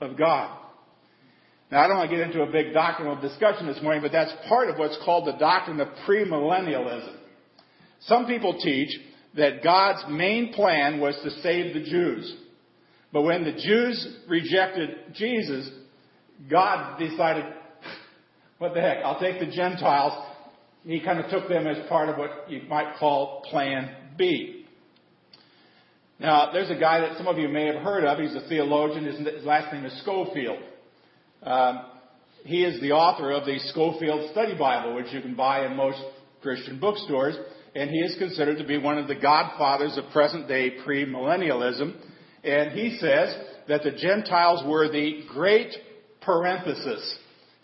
of 0.00 0.16
God. 0.16 0.56
Now, 1.70 1.84
I 1.84 1.88
don't 1.88 1.98
want 1.98 2.10
to 2.10 2.16
get 2.16 2.26
into 2.26 2.42
a 2.42 2.50
big 2.50 2.74
doctrinal 2.74 3.20
discussion 3.20 3.66
this 3.66 3.80
morning, 3.82 4.02
but 4.02 4.12
that's 4.12 4.32
part 4.48 4.68
of 4.68 4.78
what's 4.78 4.98
called 5.04 5.26
the 5.26 5.38
doctrine 5.38 5.80
of 5.80 5.88
premillennialism. 6.06 7.16
Some 8.00 8.26
people 8.26 8.58
teach 8.60 8.90
that 9.36 9.62
God's 9.62 10.04
main 10.08 10.52
plan 10.52 11.00
was 11.00 11.16
to 11.22 11.30
save 11.42 11.74
the 11.74 11.82
Jews. 11.82 12.36
But 13.12 13.22
when 13.22 13.44
the 13.44 13.52
Jews 13.52 14.16
rejected 14.28 15.14
Jesus, 15.14 15.70
God 16.50 16.98
decided, 16.98 17.44
what 18.60 18.74
the 18.74 18.80
heck, 18.82 18.98
I'll 19.02 19.18
take 19.18 19.40
the 19.40 19.46
Gentiles. 19.46 20.12
He 20.84 21.00
kind 21.00 21.18
of 21.18 21.30
took 21.30 21.48
them 21.48 21.66
as 21.66 21.78
part 21.88 22.10
of 22.10 22.18
what 22.18 22.50
you 22.50 22.60
might 22.68 22.98
call 22.98 23.42
Plan 23.50 23.90
B. 24.18 24.66
Now, 26.18 26.52
there's 26.52 26.70
a 26.70 26.78
guy 26.78 27.00
that 27.00 27.16
some 27.16 27.26
of 27.26 27.38
you 27.38 27.48
may 27.48 27.64
have 27.66 27.82
heard 27.82 28.04
of. 28.04 28.18
He's 28.18 28.34
a 28.34 28.46
theologian. 28.50 29.06
His 29.06 29.44
last 29.46 29.72
name 29.72 29.86
is 29.86 29.98
Scofield. 30.02 30.58
Um, 31.42 31.86
he 32.44 32.62
is 32.62 32.78
the 32.82 32.92
author 32.92 33.30
of 33.30 33.46
the 33.46 33.58
Scofield 33.70 34.30
Study 34.32 34.54
Bible, 34.58 34.94
which 34.94 35.10
you 35.10 35.22
can 35.22 35.34
buy 35.34 35.64
in 35.64 35.74
most 35.74 36.02
Christian 36.42 36.78
bookstores, 36.78 37.36
and 37.74 37.88
he 37.88 38.00
is 38.00 38.14
considered 38.18 38.58
to 38.58 38.66
be 38.66 38.76
one 38.76 38.98
of 38.98 39.08
the 39.08 39.14
godfathers 39.14 39.96
of 39.96 40.04
present 40.12 40.48
day 40.48 40.76
premillennialism. 40.86 41.96
And 42.44 42.72
he 42.72 42.98
says 42.98 43.34
that 43.68 43.84
the 43.84 43.92
Gentiles 43.92 44.62
were 44.66 44.90
the 44.92 45.22
great 45.32 45.72
parenthesis 46.20 47.16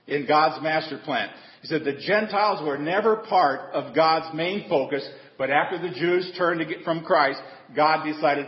in 0.07 0.27
God's 0.27 0.63
master 0.63 0.99
plan. 1.05 1.29
He 1.63 1.69
said 1.69 1.85
the 1.85 2.01
Gentiles 2.07 2.67
were 2.67 2.79
never 2.79 3.17
part 3.17 3.73
of 3.73 3.95
God's 3.95 4.35
main 4.35 4.69
focus, 4.69 5.07
but 5.39 5.51
after 5.51 5.79
the 5.79 5.95
Jews 5.95 6.33
turned 6.39 6.63
from 6.85 7.05
Christ, 7.05 7.41
God 7.75 8.05
decided, 8.05 8.47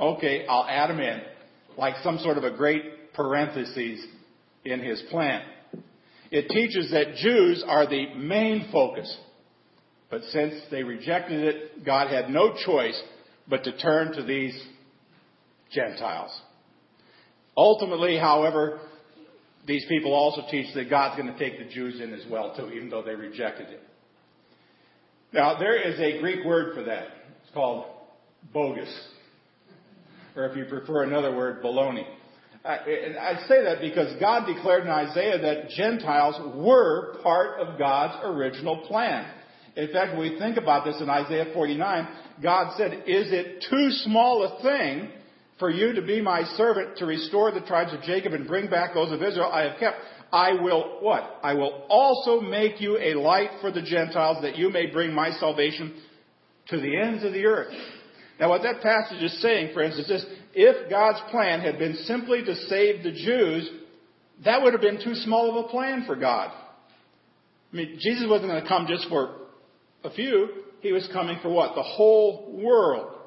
okay, 0.00 0.46
I'll 0.46 0.66
add 0.68 0.90
them 0.90 1.00
in, 1.00 1.20
like 1.76 1.94
some 2.02 2.18
sort 2.18 2.38
of 2.38 2.44
a 2.44 2.56
great 2.56 3.12
parenthesis 3.14 4.00
in 4.64 4.80
his 4.80 5.02
plan. 5.10 5.42
It 6.30 6.48
teaches 6.48 6.92
that 6.92 7.16
Jews 7.16 7.64
are 7.66 7.88
the 7.88 8.14
main 8.14 8.68
focus. 8.70 9.14
But 10.10 10.22
since 10.30 10.54
they 10.70 10.82
rejected 10.82 11.42
it, 11.42 11.84
God 11.84 12.08
had 12.10 12.30
no 12.30 12.54
choice 12.64 13.00
but 13.48 13.64
to 13.64 13.76
turn 13.78 14.12
to 14.12 14.22
these 14.22 14.60
Gentiles. 15.72 16.30
Ultimately, 17.56 18.16
however, 18.16 18.80
these 19.66 19.84
people 19.88 20.12
also 20.12 20.42
teach 20.50 20.74
that 20.74 20.88
God's 20.90 21.20
going 21.20 21.32
to 21.32 21.38
take 21.38 21.58
the 21.58 21.72
Jews 21.72 22.00
in 22.00 22.12
as 22.12 22.24
well, 22.30 22.54
too, 22.56 22.70
even 22.70 22.90
though 22.90 23.02
they 23.02 23.14
rejected 23.14 23.68
it. 23.68 23.82
Now, 25.32 25.58
there 25.58 25.76
is 25.76 25.98
a 26.00 26.20
Greek 26.20 26.44
word 26.44 26.74
for 26.74 26.82
that. 26.84 27.08
It's 27.42 27.54
called 27.54 27.86
bogus. 28.52 28.92
Or 30.34 30.46
if 30.46 30.56
you 30.56 30.64
prefer 30.64 31.04
another 31.04 31.36
word, 31.36 31.62
baloney. 31.62 32.06
I 32.64 33.36
say 33.48 33.64
that 33.64 33.80
because 33.80 34.18
God 34.20 34.46
declared 34.46 34.84
in 34.84 34.90
Isaiah 34.90 35.38
that 35.38 35.70
Gentiles 35.70 36.36
were 36.56 37.16
part 37.22 37.58
of 37.60 37.78
God's 37.78 38.22
original 38.24 38.78
plan. 38.86 39.30
In 39.76 39.90
fact, 39.92 40.12
when 40.12 40.32
we 40.32 40.38
think 40.38 40.56
about 40.56 40.84
this 40.84 41.00
in 41.00 41.08
Isaiah 41.08 41.52
49, 41.54 42.08
God 42.42 42.76
said, 42.76 42.92
Is 43.06 43.32
it 43.32 43.64
too 43.70 43.90
small 44.04 44.44
a 44.44 44.62
thing 44.62 45.10
for 45.60 45.70
you 45.70 45.92
to 45.92 46.02
be 46.02 46.20
my 46.20 46.42
servant 46.56 46.96
to 46.96 47.06
restore 47.06 47.52
the 47.52 47.60
tribes 47.60 47.94
of 47.94 48.02
Jacob 48.02 48.32
and 48.32 48.48
bring 48.48 48.68
back 48.68 48.94
those 48.94 49.12
of 49.12 49.22
Israel 49.22 49.50
I 49.52 49.68
have 49.68 49.78
kept? 49.78 49.98
I 50.32 50.52
will 50.60 50.98
what? 51.00 51.38
I 51.42 51.54
will 51.54 51.84
also 51.88 52.40
make 52.40 52.80
you 52.80 52.98
a 52.98 53.14
light 53.14 53.50
for 53.60 53.70
the 53.70 53.82
Gentiles 53.82 54.38
that 54.42 54.56
you 54.56 54.70
may 54.70 54.86
bring 54.86 55.12
my 55.12 55.30
salvation 55.32 56.00
to 56.68 56.80
the 56.80 56.96
ends 56.96 57.24
of 57.24 57.32
the 57.32 57.46
earth. 57.46 57.72
Now, 58.38 58.48
what 58.48 58.62
that 58.62 58.80
passage 58.80 59.22
is 59.22 59.40
saying, 59.42 59.74
friends, 59.74 59.98
is 59.98 60.08
this 60.08 60.24
if 60.54 60.88
God's 60.88 61.20
plan 61.30 61.60
had 61.60 61.78
been 61.78 61.94
simply 62.04 62.42
to 62.44 62.54
save 62.68 63.02
the 63.02 63.12
Jews, 63.12 63.70
that 64.44 64.62
would 64.62 64.72
have 64.72 64.80
been 64.80 65.02
too 65.02 65.14
small 65.14 65.50
of 65.50 65.66
a 65.66 65.68
plan 65.68 66.04
for 66.06 66.16
God. 66.16 66.50
I 67.72 67.76
mean, 67.76 67.98
Jesus 68.00 68.26
wasn't 68.28 68.50
going 68.50 68.62
to 68.62 68.68
come 68.68 68.86
just 68.88 69.08
for 69.08 69.36
a 70.02 70.10
few. 70.10 70.48
He 70.80 70.92
was 70.92 71.08
coming 71.12 71.38
for 71.42 71.50
what? 71.50 71.74
The 71.74 71.82
whole 71.82 72.58
world. 72.62 73.19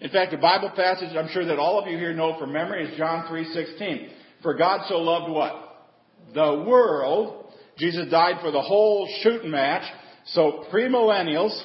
In 0.00 0.08
fact, 0.10 0.30
the 0.30 0.38
Bible 0.38 0.70
passage 0.70 1.14
I'm 1.16 1.28
sure 1.28 1.44
that 1.44 1.58
all 1.58 1.78
of 1.78 1.86
you 1.86 1.98
here 1.98 2.14
know 2.14 2.38
from 2.38 2.52
memory 2.52 2.84
is 2.84 2.96
John 2.96 3.26
3:16. 3.28 4.10
For 4.42 4.54
God 4.54 4.86
so 4.88 4.98
loved 4.98 5.30
what? 5.30 5.88
The 6.32 6.64
world. 6.66 7.52
Jesus 7.76 8.08
died 8.10 8.40
for 8.40 8.50
the 8.50 8.60
whole 8.60 9.08
shooting 9.22 9.50
match. 9.50 9.84
So 10.26 10.66
premillennials, 10.70 11.64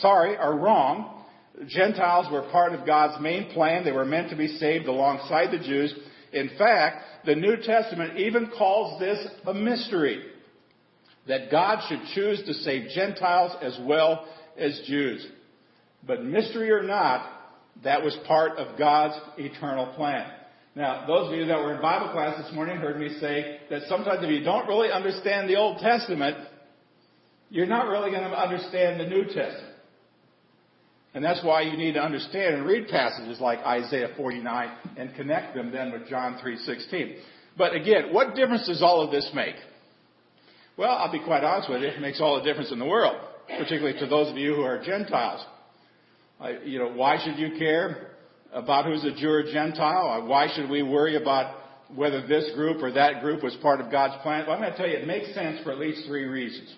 sorry, 0.00 0.36
are 0.36 0.56
wrong. 0.56 1.24
Gentiles 1.66 2.30
were 2.30 2.42
part 2.50 2.72
of 2.72 2.86
God's 2.86 3.20
main 3.20 3.50
plan. 3.52 3.84
They 3.84 3.92
were 3.92 4.04
meant 4.04 4.30
to 4.30 4.36
be 4.36 4.48
saved 4.48 4.86
alongside 4.86 5.50
the 5.50 5.58
Jews. 5.58 5.94
In 6.32 6.50
fact, 6.56 7.26
the 7.26 7.34
New 7.34 7.56
Testament 7.56 8.18
even 8.18 8.50
calls 8.56 8.98
this 8.98 9.26
a 9.46 9.54
mystery. 9.54 10.24
That 11.26 11.50
God 11.50 11.80
should 11.88 12.00
choose 12.14 12.42
to 12.44 12.54
save 12.54 12.90
Gentiles 12.90 13.52
as 13.60 13.78
well 13.82 14.26
as 14.56 14.80
Jews. 14.86 15.26
But 16.06 16.24
mystery 16.24 16.70
or 16.70 16.82
not, 16.82 17.39
that 17.84 18.02
was 18.02 18.16
part 18.26 18.58
of 18.58 18.78
God's 18.78 19.18
eternal 19.38 19.86
plan. 19.94 20.30
Now, 20.76 21.06
those 21.06 21.32
of 21.32 21.38
you 21.38 21.46
that 21.46 21.58
were 21.58 21.74
in 21.74 21.82
Bible 21.82 22.12
class 22.12 22.40
this 22.42 22.54
morning 22.54 22.76
heard 22.76 22.98
me 22.98 23.18
say 23.20 23.58
that 23.70 23.82
sometimes 23.88 24.22
if 24.22 24.30
you 24.30 24.44
don't 24.44 24.68
really 24.68 24.90
understand 24.90 25.48
the 25.48 25.56
Old 25.56 25.78
Testament, 25.78 26.36
you're 27.48 27.66
not 27.66 27.88
really 27.88 28.10
going 28.10 28.22
to 28.22 28.38
understand 28.38 29.00
the 29.00 29.06
New 29.06 29.24
Testament. 29.24 29.74
And 31.12 31.24
that's 31.24 31.42
why 31.42 31.62
you 31.62 31.76
need 31.76 31.94
to 31.94 32.00
understand 32.00 32.54
and 32.54 32.64
read 32.64 32.86
passages 32.86 33.40
like 33.40 33.58
Isaiah 33.60 34.10
49 34.16 34.70
and 34.96 35.14
connect 35.16 35.54
them 35.56 35.72
then 35.72 35.90
with 35.90 36.08
John 36.08 36.38
3:16. 36.38 37.16
But 37.58 37.74
again, 37.74 38.12
what 38.12 38.36
difference 38.36 38.68
does 38.68 38.80
all 38.80 39.02
of 39.02 39.10
this 39.10 39.28
make? 39.34 39.56
Well, 40.76 40.90
I'll 40.90 41.10
be 41.10 41.18
quite 41.18 41.42
honest 41.42 41.68
with 41.68 41.82
you, 41.82 41.88
it 41.88 42.00
makes 42.00 42.20
all 42.20 42.36
the 42.36 42.44
difference 42.44 42.70
in 42.70 42.78
the 42.78 42.86
world, 42.86 43.16
particularly 43.48 43.98
to 43.98 44.06
those 44.06 44.30
of 44.30 44.36
you 44.36 44.54
who 44.54 44.62
are 44.62 44.80
Gentiles. 44.82 45.44
You 46.64 46.78
know, 46.78 46.92
why 46.92 47.22
should 47.22 47.38
you 47.38 47.58
care 47.58 48.12
about 48.52 48.86
who's 48.86 49.04
a 49.04 49.14
Jew 49.14 49.30
or 49.30 49.42
Gentile? 49.42 50.26
Why 50.26 50.48
should 50.54 50.70
we 50.70 50.82
worry 50.82 51.20
about 51.20 51.56
whether 51.94 52.26
this 52.26 52.50
group 52.54 52.82
or 52.82 52.92
that 52.92 53.20
group 53.20 53.42
was 53.42 53.54
part 53.62 53.80
of 53.80 53.90
God's 53.90 54.20
plan? 54.22 54.44
Well, 54.46 54.56
I'm 54.56 54.62
going 54.62 54.72
to 54.72 54.76
tell 54.76 54.88
you, 54.88 54.96
it 54.96 55.06
makes 55.06 55.34
sense 55.34 55.60
for 55.62 55.72
at 55.72 55.78
least 55.78 56.06
three 56.06 56.24
reasons. 56.24 56.74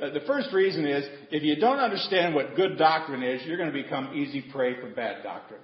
Uh, 0.00 0.10
the 0.10 0.20
first 0.26 0.52
reason 0.52 0.86
is 0.86 1.04
if 1.30 1.42
you 1.42 1.56
don't 1.56 1.78
understand 1.78 2.34
what 2.34 2.56
good 2.56 2.78
doctrine 2.78 3.22
is, 3.22 3.42
you're 3.46 3.58
going 3.58 3.72
to 3.72 3.82
become 3.82 4.14
easy 4.14 4.44
prey 4.52 4.80
for 4.80 4.88
bad 4.88 5.22
doctrine. 5.22 5.60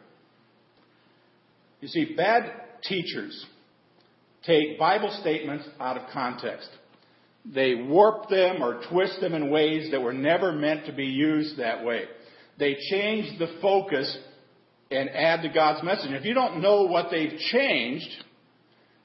You 1.80 1.88
see, 1.88 2.14
bad 2.16 2.50
teachers 2.82 3.46
take 4.44 4.78
Bible 4.78 5.16
statements 5.20 5.66
out 5.80 5.96
of 5.96 6.10
context. 6.12 6.68
They 7.44 7.74
warp 7.74 8.28
them 8.28 8.62
or 8.62 8.82
twist 8.90 9.20
them 9.20 9.34
in 9.34 9.50
ways 9.50 9.90
that 9.92 10.02
were 10.02 10.12
never 10.12 10.52
meant 10.52 10.86
to 10.86 10.92
be 10.92 11.06
used 11.06 11.58
that 11.58 11.84
way. 11.84 12.04
They 12.58 12.76
change 12.90 13.38
the 13.38 13.58
focus 13.62 14.16
and 14.90 15.08
add 15.10 15.42
to 15.42 15.48
God's 15.48 15.84
message. 15.84 16.10
If 16.10 16.24
you 16.24 16.34
don't 16.34 16.60
know 16.60 16.84
what 16.84 17.06
they've 17.10 17.38
changed, 17.50 18.08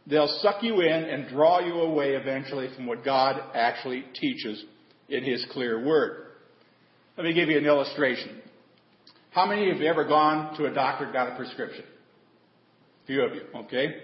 they'll 0.08 0.40
suck 0.42 0.64
you 0.64 0.82
in 0.82 1.04
and 1.04 1.30
draw 1.30 1.60
you 1.60 1.82
away 1.82 2.12
eventually 2.12 2.70
from 2.76 2.88
what 2.88 3.04
God 3.04 3.40
actually 3.54 4.06
teaches 4.20 4.64
in 5.10 5.24
His 5.24 5.46
clear 5.52 5.86
word. 5.86 6.28
Let 7.18 7.26
me 7.26 7.34
give 7.34 7.50
you 7.50 7.58
an 7.58 7.66
illustration. 7.66 8.42
How 9.32 9.46
many 9.46 9.70
of 9.70 9.78
you 9.78 9.88
have 9.88 9.98
ever 9.98 10.08
gone 10.08 10.58
to 10.58 10.66
a 10.66 10.74
doctor 10.74 11.06
and 11.06 11.14
got 11.14 11.34
a 11.34 11.36
prescription? 11.36 11.84
A 13.04 13.08
few 13.08 13.22
of 13.24 13.34
you, 13.36 13.42
okay? 13.56 13.96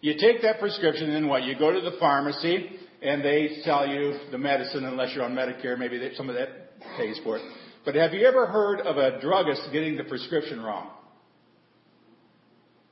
You 0.00 0.14
take 0.20 0.42
that 0.42 0.60
prescription 0.60 1.04
and 1.04 1.14
then 1.14 1.28
what? 1.28 1.44
You 1.44 1.58
go 1.58 1.72
to 1.72 1.80
the 1.80 1.96
pharmacy 1.98 2.70
and 3.00 3.24
they 3.24 3.60
sell 3.64 3.86
you 3.86 4.18
the 4.30 4.38
medicine 4.38 4.84
unless 4.84 5.14
you're 5.14 5.24
on 5.24 5.34
Medicare. 5.34 5.78
Maybe 5.78 5.98
they, 5.98 6.14
some 6.14 6.28
of 6.28 6.34
that 6.34 6.80
pays 6.96 7.18
for 7.24 7.38
it. 7.38 7.42
But 7.84 7.94
have 7.96 8.12
you 8.12 8.26
ever 8.26 8.46
heard 8.46 8.80
of 8.80 8.96
a 8.96 9.20
druggist 9.20 9.62
getting 9.72 9.96
the 9.96 10.04
prescription 10.04 10.60
wrong? 10.60 10.90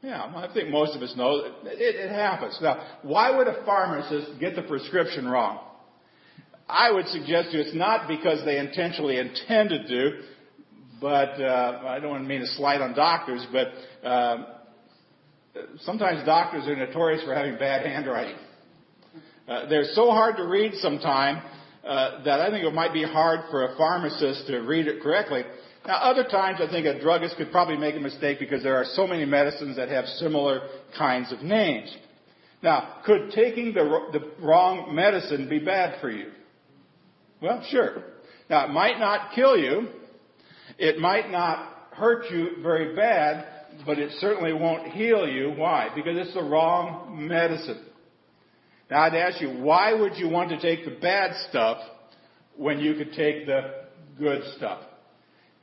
Yeah, 0.02 0.22
I 0.22 0.48
think 0.52 0.70
most 0.70 0.96
of 0.96 1.02
us 1.02 1.14
know 1.14 1.44
it, 1.64 1.78
it 1.78 2.10
happens. 2.10 2.58
Now, 2.62 2.96
why 3.02 3.36
would 3.36 3.46
a 3.48 3.62
pharmacist 3.66 4.40
get 4.40 4.56
the 4.56 4.62
prescription 4.62 5.28
wrong? 5.28 5.60
I 6.66 6.90
would 6.90 7.06
suggest 7.08 7.50
to 7.50 7.58
you 7.58 7.64
it's 7.64 7.74
not 7.74 8.08
because 8.08 8.44
they 8.44 8.58
intentionally 8.58 9.18
intended 9.18 9.88
to, 9.88 10.22
but 11.00 11.40
uh, 11.40 11.82
I 11.84 11.98
don't 12.00 12.10
want 12.10 12.22
to 12.24 12.28
mean 12.28 12.42
a 12.42 12.46
slight 12.46 12.80
on 12.80 12.94
doctors, 12.94 13.46
but 13.52 13.68
uh, 14.06 14.44
sometimes 15.80 16.24
doctors 16.24 16.66
are 16.66 16.76
notorious 16.76 17.22
for 17.24 17.34
having 17.34 17.58
bad 17.58 17.84
handwriting. 17.84 18.36
Uh, 19.46 19.68
they're 19.68 19.92
so 19.92 20.10
hard 20.10 20.36
to 20.36 20.44
read 20.44 20.72
sometimes 20.76 21.42
uh, 21.84 22.22
that 22.24 22.40
I 22.40 22.50
think 22.50 22.64
it 22.64 22.74
might 22.74 22.92
be 22.92 23.04
hard 23.04 23.40
for 23.50 23.64
a 23.64 23.76
pharmacist 23.76 24.46
to 24.48 24.58
read 24.58 24.86
it 24.86 25.02
correctly. 25.02 25.42
Now, 25.86 25.96
other 25.96 26.24
times 26.24 26.60
I 26.60 26.70
think 26.70 26.86
a 26.86 27.00
druggist 27.00 27.36
could 27.36 27.50
probably 27.50 27.76
make 27.76 27.96
a 27.96 28.00
mistake 28.00 28.38
because 28.38 28.62
there 28.62 28.76
are 28.76 28.84
so 28.84 29.06
many 29.06 29.24
medicines 29.24 29.76
that 29.76 29.88
have 29.88 30.04
similar 30.04 30.68
kinds 30.96 31.32
of 31.32 31.40
names. 31.40 31.94
Now, 32.62 32.96
could 33.06 33.30
taking 33.30 33.72
the, 33.72 34.08
the 34.12 34.44
wrong 34.44 34.94
medicine 34.94 35.48
be 35.48 35.58
bad 35.58 36.00
for 36.00 36.10
you? 36.10 36.30
Well, 37.40 37.64
sure. 37.70 38.02
Now, 38.50 38.66
it 38.66 38.72
might 38.72 38.98
not 38.98 39.32
kill 39.34 39.56
you. 39.56 39.88
It 40.78 40.98
might 40.98 41.30
not 41.30 41.88
hurt 41.92 42.30
you 42.30 42.62
very 42.62 42.94
bad, 42.94 43.46
but 43.86 43.98
it 43.98 44.12
certainly 44.18 44.52
won't 44.52 44.92
heal 44.92 45.26
you. 45.26 45.52
Why? 45.56 45.88
Because 45.94 46.16
it's 46.18 46.34
the 46.34 46.42
wrong 46.42 47.26
medicine. 47.26 47.86
Now, 48.90 49.02
I'd 49.02 49.14
ask 49.14 49.40
you, 49.40 49.50
why 49.50 49.92
would 49.92 50.16
you 50.16 50.28
want 50.28 50.50
to 50.50 50.60
take 50.60 50.84
the 50.84 51.00
bad 51.00 51.32
stuff 51.48 51.78
when 52.56 52.80
you 52.80 52.94
could 52.94 53.12
take 53.12 53.46
the 53.46 53.84
good 54.18 54.42
stuff? 54.56 54.80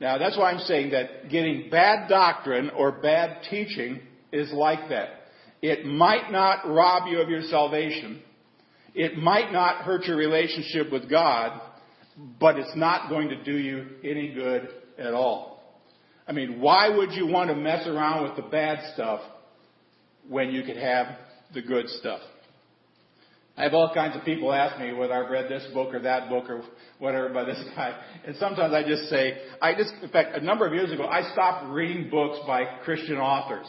Now, 0.00 0.16
that's 0.16 0.36
why 0.38 0.50
I'm 0.50 0.60
saying 0.60 0.90
that 0.90 1.28
getting 1.28 1.68
bad 1.70 2.08
doctrine 2.08 2.70
or 2.70 2.92
bad 2.92 3.42
teaching 3.50 4.00
is 4.32 4.50
like 4.52 4.88
that. 4.88 5.08
It 5.60 5.84
might 5.84 6.30
not 6.30 6.68
rob 6.68 7.08
you 7.08 7.20
of 7.20 7.28
your 7.28 7.42
salvation. 7.42 8.22
It 8.94 9.16
might 9.16 9.52
not 9.52 9.82
hurt 9.84 10.04
your 10.04 10.16
relationship 10.16 10.90
with 10.90 11.10
God, 11.10 11.60
but 12.40 12.58
it's 12.58 12.76
not 12.76 13.10
going 13.10 13.28
to 13.28 13.44
do 13.44 13.56
you 13.56 13.86
any 14.04 14.32
good 14.32 14.68
at 14.98 15.12
all. 15.12 15.62
I 16.26 16.32
mean, 16.32 16.60
why 16.60 16.88
would 16.88 17.12
you 17.12 17.26
want 17.26 17.50
to 17.50 17.56
mess 17.56 17.86
around 17.86 18.24
with 18.24 18.36
the 18.36 18.48
bad 18.50 18.92
stuff 18.94 19.20
when 20.28 20.50
you 20.50 20.62
could 20.62 20.76
have 20.76 21.06
the 21.52 21.62
good 21.62 21.88
stuff? 21.88 22.20
I 23.58 23.64
have 23.64 23.74
all 23.74 23.92
kinds 23.92 24.14
of 24.14 24.24
people 24.24 24.52
ask 24.52 24.78
me 24.78 24.92
whether 24.92 25.12
I've 25.12 25.30
read 25.32 25.48
this 25.48 25.66
book 25.74 25.92
or 25.92 25.98
that 26.00 26.28
book 26.28 26.48
or 26.48 26.62
whatever 27.00 27.28
by 27.30 27.42
this 27.42 27.60
guy. 27.74 27.92
And 28.24 28.36
sometimes 28.36 28.72
I 28.72 28.84
just 28.84 29.08
say, 29.10 29.36
I 29.60 29.74
just, 29.74 29.92
in 30.00 30.08
fact, 30.10 30.36
a 30.36 30.40
number 30.40 30.64
of 30.64 30.72
years 30.72 30.92
ago, 30.92 31.04
I 31.06 31.32
stopped 31.32 31.66
reading 31.66 32.08
books 32.08 32.38
by 32.46 32.64
Christian 32.84 33.16
authors. 33.16 33.66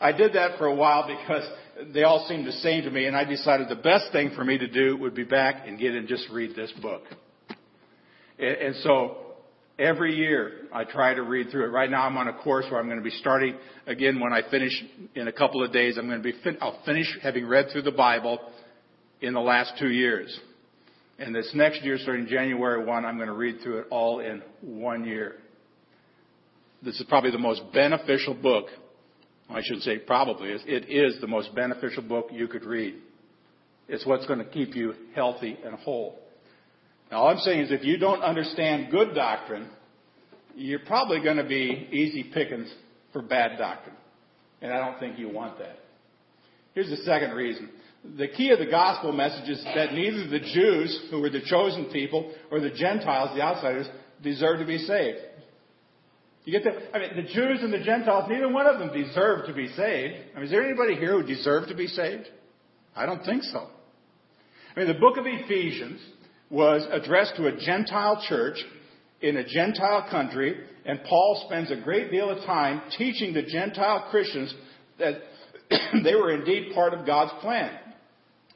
I 0.00 0.10
did 0.10 0.32
that 0.32 0.58
for 0.58 0.66
a 0.66 0.74
while 0.74 1.06
because 1.06 1.44
they 1.94 2.02
all 2.02 2.26
seemed 2.28 2.48
the 2.48 2.52
same 2.52 2.82
to 2.82 2.90
me 2.90 3.06
and 3.06 3.16
I 3.16 3.24
decided 3.24 3.68
the 3.68 3.76
best 3.76 4.10
thing 4.10 4.32
for 4.34 4.44
me 4.44 4.58
to 4.58 4.66
do 4.66 4.96
would 4.96 5.14
be 5.14 5.24
back 5.24 5.68
and 5.68 5.78
get 5.78 5.94
and 5.94 6.08
just 6.08 6.28
read 6.32 6.56
this 6.56 6.72
book. 6.82 7.02
And 8.40 8.74
so 8.82 9.18
every 9.78 10.16
year 10.16 10.66
I 10.72 10.82
try 10.82 11.14
to 11.14 11.22
read 11.22 11.50
through 11.52 11.66
it. 11.66 11.68
Right 11.68 11.90
now 11.90 12.06
I'm 12.06 12.16
on 12.16 12.26
a 12.26 12.34
course 12.42 12.64
where 12.68 12.80
I'm 12.80 12.86
going 12.86 12.98
to 12.98 13.04
be 13.04 13.10
starting 13.10 13.54
again 13.86 14.18
when 14.18 14.32
I 14.32 14.42
finish 14.50 14.72
in 15.14 15.28
a 15.28 15.32
couple 15.32 15.62
of 15.62 15.72
days. 15.72 15.96
I'm 15.96 16.08
going 16.08 16.22
to 16.22 16.24
be, 16.24 16.34
fin- 16.42 16.58
I'll 16.60 16.82
finish 16.84 17.06
having 17.22 17.46
read 17.46 17.66
through 17.70 17.82
the 17.82 17.92
Bible 17.92 18.40
in 19.20 19.34
the 19.34 19.40
last 19.40 19.72
two 19.78 19.90
years. 19.90 20.38
And 21.18 21.34
this 21.34 21.50
next 21.54 21.82
year, 21.82 21.98
starting 21.98 22.26
January 22.26 22.84
1, 22.84 23.04
I'm 23.04 23.16
going 23.16 23.28
to 23.28 23.34
read 23.34 23.60
through 23.62 23.80
it 23.80 23.86
all 23.90 24.20
in 24.20 24.42
one 24.62 25.04
year. 25.04 25.36
This 26.82 26.98
is 26.98 27.06
probably 27.08 27.30
the 27.30 27.38
most 27.38 27.60
beneficial 27.74 28.34
book. 28.34 28.66
I 29.50 29.60
should 29.62 29.82
say 29.82 29.98
probably. 29.98 30.50
It 30.50 30.88
is 30.88 31.20
the 31.20 31.26
most 31.26 31.54
beneficial 31.54 32.02
book 32.02 32.28
you 32.32 32.48
could 32.48 32.64
read. 32.64 32.94
It's 33.88 34.06
what's 34.06 34.24
going 34.26 34.38
to 34.38 34.44
keep 34.46 34.74
you 34.74 34.94
healthy 35.14 35.58
and 35.64 35.74
whole. 35.74 36.18
Now, 37.10 37.22
all 37.22 37.28
I'm 37.28 37.38
saying 37.38 37.60
is 37.60 37.72
if 37.72 37.84
you 37.84 37.98
don't 37.98 38.22
understand 38.22 38.90
good 38.90 39.14
doctrine, 39.14 39.68
you're 40.54 40.78
probably 40.80 41.20
going 41.20 41.36
to 41.36 41.44
be 41.44 41.88
easy 41.90 42.22
pickings 42.32 42.72
for 43.12 43.20
bad 43.20 43.58
doctrine. 43.58 43.96
And 44.62 44.72
I 44.72 44.78
don't 44.78 44.98
think 45.00 45.18
you 45.18 45.28
want 45.28 45.58
that. 45.58 45.76
Here's 46.74 46.88
the 46.88 46.98
second 46.98 47.32
reason. 47.32 47.68
The 48.02 48.28
key 48.28 48.50
of 48.50 48.58
the 48.58 48.66
gospel 48.66 49.12
message 49.12 49.48
is 49.48 49.62
that 49.74 49.92
neither 49.92 50.26
the 50.26 50.40
Jews, 50.40 51.08
who 51.10 51.20
were 51.20 51.30
the 51.30 51.42
chosen 51.42 51.86
people, 51.86 52.32
or 52.50 52.60
the 52.60 52.70
Gentiles, 52.70 53.30
the 53.34 53.42
outsiders, 53.42 53.86
deserve 54.22 54.58
to 54.60 54.66
be 54.66 54.78
saved. 54.78 55.18
You 56.44 56.58
get 56.58 56.64
that? 56.64 56.96
I 56.96 56.98
mean, 56.98 57.10
the 57.16 57.32
Jews 57.32 57.62
and 57.62 57.72
the 57.72 57.84
Gentiles, 57.84 58.24
neither 58.28 58.48
one 58.48 58.66
of 58.66 58.78
them 58.78 58.90
deserve 58.92 59.46
to 59.46 59.52
be 59.52 59.68
saved. 59.68 60.14
I 60.32 60.36
mean, 60.36 60.44
is 60.44 60.50
there 60.50 60.64
anybody 60.64 60.94
here 60.94 61.20
who 61.20 61.26
deserves 61.26 61.68
to 61.68 61.74
be 61.74 61.86
saved? 61.86 62.26
I 62.96 63.04
don't 63.04 63.22
think 63.24 63.42
so. 63.44 63.68
I 64.74 64.78
mean, 64.78 64.88
the 64.88 64.98
book 64.98 65.18
of 65.18 65.24
Ephesians 65.26 66.00
was 66.48 66.86
addressed 66.90 67.36
to 67.36 67.46
a 67.46 67.56
Gentile 67.56 68.24
church 68.28 68.56
in 69.20 69.36
a 69.36 69.44
Gentile 69.44 70.06
country, 70.10 70.58
and 70.86 71.00
Paul 71.04 71.44
spends 71.46 71.70
a 71.70 71.76
great 71.76 72.10
deal 72.10 72.30
of 72.30 72.44
time 72.46 72.80
teaching 72.96 73.34
the 73.34 73.42
Gentile 73.42 74.08
Christians 74.10 74.54
that 74.98 75.14
they 76.02 76.14
were 76.14 76.34
indeed 76.34 76.72
part 76.74 76.94
of 76.94 77.06
God's 77.06 77.32
plan. 77.42 77.70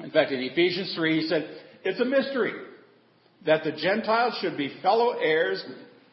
In 0.00 0.10
fact, 0.10 0.32
in 0.32 0.40
Ephesians 0.40 0.94
3, 0.96 1.20
he 1.20 1.28
said, 1.28 1.48
It's 1.84 2.00
a 2.00 2.04
mystery 2.04 2.52
that 3.46 3.64
the 3.64 3.72
Gentiles 3.72 4.36
should 4.40 4.56
be 4.56 4.76
fellow 4.82 5.12
heirs 5.18 5.64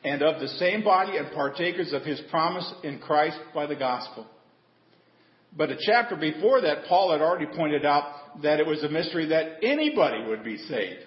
and 0.03 0.21
of 0.21 0.39
the 0.39 0.47
same 0.47 0.83
body 0.83 1.17
and 1.17 1.31
partakers 1.31 1.93
of 1.93 2.03
his 2.03 2.21
promise 2.29 2.71
in 2.83 2.99
Christ 2.99 3.37
by 3.53 3.65
the 3.65 3.75
gospel. 3.75 4.27
But 5.55 5.69
a 5.69 5.77
chapter 5.85 6.15
before 6.15 6.61
that, 6.61 6.85
Paul 6.87 7.11
had 7.11 7.21
already 7.21 7.45
pointed 7.45 7.85
out 7.85 8.41
that 8.41 8.59
it 8.59 8.65
was 8.65 8.83
a 8.83 8.89
mystery 8.89 9.27
that 9.27 9.63
anybody 9.63 10.23
would 10.27 10.43
be 10.43 10.57
saved. 10.57 11.01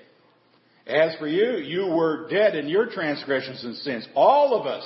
As 0.86 1.16
for 1.16 1.26
you, 1.26 1.56
you 1.56 1.86
were 1.86 2.28
dead 2.28 2.54
in 2.54 2.68
your 2.68 2.86
transgressions 2.90 3.64
and 3.64 3.76
sins. 3.76 4.06
All 4.14 4.58
of 4.58 4.66
us 4.66 4.84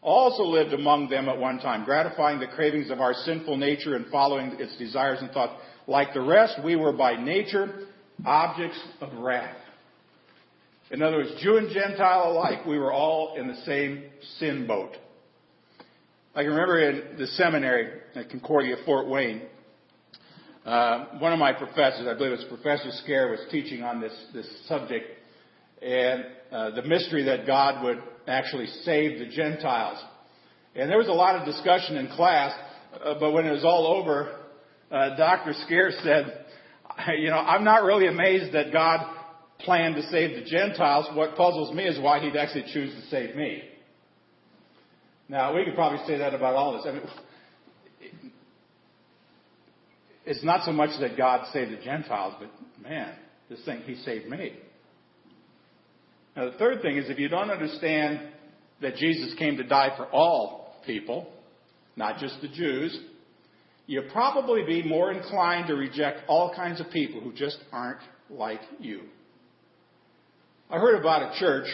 also 0.00 0.44
lived 0.44 0.72
among 0.72 1.08
them 1.08 1.28
at 1.28 1.36
one 1.36 1.58
time, 1.58 1.84
gratifying 1.84 2.38
the 2.38 2.46
cravings 2.46 2.90
of 2.90 3.00
our 3.00 3.12
sinful 3.12 3.56
nature 3.56 3.96
and 3.96 4.06
following 4.06 4.54
its 4.60 4.76
desires 4.76 5.18
and 5.20 5.32
thoughts. 5.32 5.60
Like 5.86 6.14
the 6.14 6.20
rest, 6.20 6.58
we 6.64 6.76
were 6.76 6.92
by 6.92 7.14
nature 7.14 7.86
objects 8.24 8.80
of 9.00 9.12
wrath. 9.14 9.56
In 10.90 11.02
other 11.02 11.16
words, 11.16 11.30
Jew 11.40 11.56
and 11.56 11.70
Gentile 11.70 12.30
alike, 12.30 12.64
we 12.64 12.78
were 12.78 12.92
all 12.92 13.36
in 13.36 13.48
the 13.48 13.56
same 13.64 14.04
sin 14.38 14.66
boat. 14.66 14.96
I 16.34 16.42
can 16.42 16.50
remember 16.50 16.78
in 16.80 17.18
the 17.18 17.26
seminary 17.28 18.00
at 18.14 18.30
Concordia, 18.30 18.76
Fort 18.84 19.08
Wayne, 19.08 19.42
uh, 20.64 21.18
one 21.18 21.32
of 21.32 21.38
my 21.38 21.52
professors, 21.52 22.06
I 22.08 22.14
believe 22.14 22.32
it 22.32 22.38
was 22.38 22.44
Professor 22.48 22.90
Scaer, 23.02 23.30
was 23.30 23.40
teaching 23.50 23.82
on 23.82 24.00
this, 24.00 24.12
this 24.34 24.46
subject 24.66 25.06
and 25.80 26.24
uh, 26.50 26.70
the 26.70 26.82
mystery 26.82 27.24
that 27.24 27.46
God 27.46 27.84
would 27.84 28.02
actually 28.26 28.66
save 28.82 29.18
the 29.18 29.26
Gentiles. 29.26 30.02
And 30.74 30.90
there 30.90 30.98
was 30.98 31.08
a 31.08 31.12
lot 31.12 31.36
of 31.36 31.46
discussion 31.46 31.96
in 31.96 32.08
class, 32.08 32.52
uh, 33.02 33.14
but 33.20 33.32
when 33.32 33.46
it 33.46 33.52
was 33.52 33.64
all 33.64 33.86
over, 33.86 34.35
uh, 34.90 35.16
Dr. 35.16 35.52
Scaer 35.64 35.90
said, 36.02 36.46
you 37.18 37.30
know, 37.30 37.36
I'm 37.36 37.64
not 37.64 37.82
really 37.82 38.06
amazed 38.06 38.54
that 38.54 38.72
God 38.72 39.14
planned 39.60 39.96
to 39.96 40.02
save 40.04 40.42
the 40.42 40.48
Gentiles. 40.48 41.06
What 41.14 41.36
puzzles 41.36 41.74
me 41.74 41.84
is 41.84 41.98
why 42.00 42.20
he'd 42.20 42.36
actually 42.36 42.64
choose 42.72 42.94
to 42.94 43.08
save 43.08 43.34
me. 43.34 43.62
Now, 45.28 45.54
we 45.54 45.64
could 45.64 45.74
probably 45.74 46.06
say 46.06 46.18
that 46.18 46.34
about 46.34 46.54
all 46.54 46.74
this. 46.74 46.86
I 46.86 46.92
mean, 46.92 47.02
it's 50.24 50.44
not 50.44 50.64
so 50.64 50.72
much 50.72 50.90
that 51.00 51.16
God 51.16 51.46
saved 51.52 51.72
the 51.72 51.82
Gentiles, 51.82 52.34
but 52.38 52.50
man, 52.82 53.14
this 53.48 53.64
thing, 53.64 53.82
he 53.82 53.96
saved 53.96 54.26
me. 54.26 54.54
Now, 56.36 56.50
the 56.50 56.58
third 56.58 56.82
thing 56.82 56.96
is 56.96 57.08
if 57.08 57.18
you 57.18 57.28
don't 57.28 57.50
understand 57.50 58.20
that 58.82 58.96
Jesus 58.96 59.34
came 59.38 59.56
to 59.56 59.62
die 59.64 59.94
for 59.96 60.06
all 60.06 60.76
people, 60.84 61.32
not 61.96 62.18
just 62.18 62.40
the 62.42 62.48
Jews, 62.48 62.96
you'll 63.86 64.10
probably 64.10 64.64
be 64.64 64.82
more 64.82 65.12
inclined 65.12 65.68
to 65.68 65.74
reject 65.74 66.20
all 66.28 66.54
kinds 66.54 66.80
of 66.80 66.90
people 66.90 67.20
who 67.20 67.32
just 67.32 67.58
aren't 67.72 68.00
like 68.30 68.60
you. 68.78 69.02
I 70.70 70.78
heard 70.78 70.98
about 70.98 71.34
a 71.34 71.38
church 71.38 71.68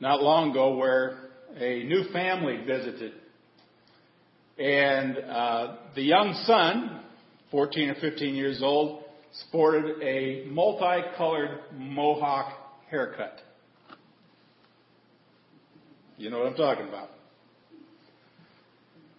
not 0.00 0.22
long 0.22 0.50
ago 0.50 0.76
where 0.76 1.18
a 1.56 1.84
new 1.84 2.04
family 2.12 2.58
visited. 2.66 3.12
And 4.58 5.18
uh, 5.18 5.76
the 5.94 6.02
young 6.02 6.34
son, 6.44 7.00
14 7.50 7.90
or 7.90 7.94
15 7.94 8.34
years 8.34 8.60
old, 8.60 9.04
sported 9.46 10.02
a 10.02 10.46
multicolored 10.48 11.60
mohawk 11.74 12.52
haircut. 12.90 13.40
You 16.16 16.30
know 16.30 16.38
what 16.38 16.48
I'm 16.48 16.56
talking 16.56 16.88
about. 16.88 17.10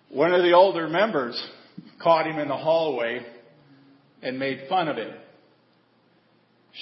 One 0.09 0.33
of 0.33 0.41
the 0.41 0.53
older 0.53 0.87
members 0.87 1.41
caught 2.01 2.27
him 2.27 2.39
in 2.39 2.47
the 2.47 2.57
hallway 2.57 3.25
and 4.21 4.39
made 4.39 4.67
fun 4.67 4.87
of 4.87 4.97
him. 4.97 5.13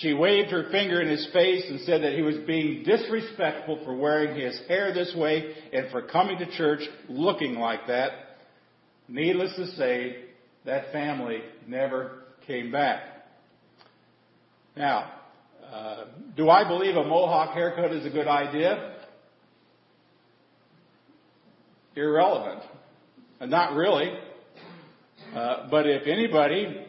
She 0.01 0.13
waved 0.13 0.51
her 0.51 0.69
finger 0.69 1.01
in 1.01 1.07
his 1.07 1.27
face 1.33 1.65
and 1.69 1.79
said 1.81 2.03
that 2.03 2.13
he 2.13 2.21
was 2.21 2.35
being 2.45 2.83
disrespectful 2.83 3.81
for 3.83 3.95
wearing 3.95 4.39
his 4.39 4.59
hair 4.67 4.93
this 4.93 5.13
way 5.15 5.53
and 5.73 5.89
for 5.91 6.03
coming 6.03 6.37
to 6.39 6.57
church 6.57 6.81
looking 7.09 7.55
like 7.55 7.87
that. 7.87 8.11
Needless 9.07 9.55
to 9.55 9.67
say, 9.75 10.25
that 10.65 10.91
family 10.91 11.39
never 11.65 12.23
came 12.45 12.71
back. 12.71 13.01
Now, 14.75 15.11
uh, 15.73 16.05
do 16.35 16.49
I 16.49 16.67
believe 16.67 16.95
a 16.95 17.03
mohawk 17.03 17.53
haircut 17.53 17.91
is 17.93 18.05
a 18.05 18.09
good 18.09 18.27
idea? 18.27 18.95
Irrelevant. 21.95 22.61
Uh, 23.39 23.45
not 23.45 23.75
really. 23.75 24.11
Uh, 25.35 25.67
but 25.69 25.85
if 25.85 26.07
anybody, 26.07 26.85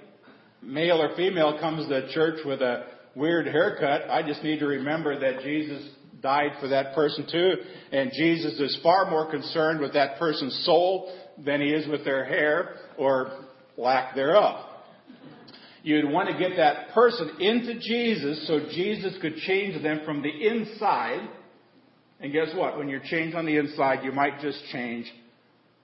male 0.62 1.00
or 1.02 1.14
female, 1.16 1.58
comes 1.60 1.88
to 1.88 2.10
church 2.12 2.40
with 2.44 2.60
a 2.60 2.86
weird 3.14 3.46
haircut. 3.46 4.08
I 4.08 4.22
just 4.22 4.42
need 4.42 4.60
to 4.60 4.66
remember 4.66 5.18
that 5.18 5.42
Jesus 5.42 5.82
died 6.22 6.52
for 6.60 6.68
that 6.68 6.94
person 6.94 7.26
too. 7.30 7.52
And 7.92 8.10
Jesus 8.12 8.58
is 8.60 8.78
far 8.82 9.10
more 9.10 9.30
concerned 9.30 9.80
with 9.80 9.92
that 9.92 10.18
person's 10.18 10.64
soul 10.64 11.12
than 11.44 11.60
he 11.60 11.68
is 11.68 11.86
with 11.88 12.04
their 12.04 12.24
hair 12.24 12.76
or 12.96 13.44
lack 13.76 14.14
thereof. 14.14 14.64
You'd 15.82 16.10
want 16.10 16.28
to 16.28 16.38
get 16.38 16.56
that 16.56 16.90
person 16.92 17.40
into 17.40 17.78
Jesus 17.78 18.46
so 18.46 18.60
Jesus 18.70 19.16
could 19.20 19.36
change 19.36 19.80
them 19.82 20.00
from 20.04 20.22
the 20.22 20.28
inside. 20.28 21.28
And 22.20 22.32
guess 22.32 22.48
what? 22.54 22.78
When 22.78 22.88
you're 22.88 23.02
changed 23.04 23.36
on 23.36 23.46
the 23.46 23.56
inside, 23.56 24.04
you 24.04 24.12
might 24.12 24.40
just 24.40 24.62
change 24.72 25.06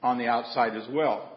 on 0.05 0.19
the 0.19 0.27
outside 0.27 0.77
as 0.77 0.87
well. 0.93 1.31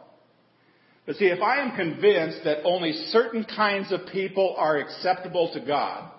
But 1.08 1.16
see, 1.16 1.26
if 1.26 1.42
I 1.42 1.62
am 1.62 1.76
convinced 1.76 2.40
that 2.44 2.64
only 2.66 2.92
certain 3.12 3.46
kinds 3.46 3.94
of 3.94 4.02
people 4.12 4.56
are 4.58 4.78
acceptable 4.78 5.50
to 5.54 5.62
God, 5.62 6.12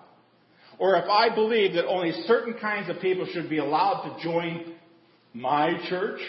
or 0.79 0.95
if 0.95 1.05
I 1.07 1.33
believe 1.33 1.73
that 1.75 1.85
only 1.85 2.11
certain 2.25 2.55
kinds 2.59 2.89
of 2.89 2.99
people 2.99 3.27
should 3.31 3.49
be 3.49 3.59
allowed 3.59 4.17
to 4.17 4.23
join 4.23 4.73
my 5.33 5.73
church, 5.89 6.19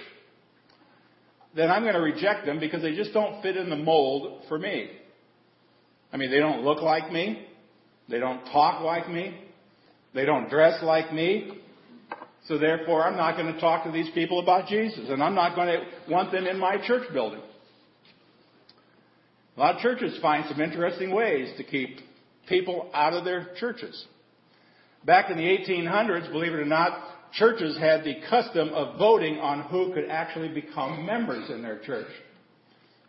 then 1.56 1.70
I'm 1.70 1.82
going 1.82 1.94
to 1.94 2.00
reject 2.00 2.44
them 2.44 2.60
because 2.60 2.82
they 2.82 2.94
just 2.94 3.14
don't 3.14 3.40
fit 3.40 3.56
in 3.56 3.70
the 3.70 3.76
mold 3.76 4.44
for 4.48 4.58
me. 4.58 4.90
I 6.12 6.18
mean, 6.18 6.30
they 6.30 6.38
don't 6.38 6.62
look 6.62 6.82
like 6.82 7.10
me. 7.10 7.46
They 8.10 8.18
don't 8.18 8.44
talk 8.46 8.82
like 8.82 9.08
me. 9.08 9.40
They 10.12 10.26
don't 10.26 10.50
dress 10.50 10.82
like 10.82 11.14
me. 11.14 11.52
So 12.46 12.58
therefore, 12.58 13.06
I'm 13.06 13.16
not 13.16 13.36
going 13.36 13.52
to 13.52 13.60
talk 13.60 13.84
to 13.84 13.92
these 13.92 14.10
people 14.14 14.40
about 14.40 14.66
Jesus, 14.68 15.08
and 15.08 15.22
I'm 15.22 15.34
not 15.34 15.54
going 15.54 15.68
to 15.68 16.12
want 16.12 16.32
them 16.32 16.46
in 16.46 16.58
my 16.58 16.84
church 16.86 17.12
building. 17.12 17.40
A 19.56 19.60
lot 19.60 19.76
of 19.76 19.82
churches 19.82 20.18
find 20.22 20.44
some 20.48 20.60
interesting 20.60 21.14
ways 21.14 21.52
to 21.58 21.64
keep 21.64 21.98
people 22.48 22.90
out 22.94 23.12
of 23.12 23.24
their 23.24 23.48
churches. 23.58 24.06
Back 25.04 25.30
in 25.30 25.36
the 25.36 25.44
1800s, 25.44 26.30
believe 26.30 26.52
it 26.52 26.60
or 26.60 26.64
not, 26.64 26.98
churches 27.32 27.78
had 27.78 28.04
the 28.04 28.16
custom 28.28 28.70
of 28.70 28.98
voting 28.98 29.38
on 29.38 29.62
who 29.62 29.92
could 29.92 30.08
actually 30.08 30.48
become 30.48 31.06
members 31.06 31.50
in 31.50 31.62
their 31.62 31.78
church. 31.80 32.08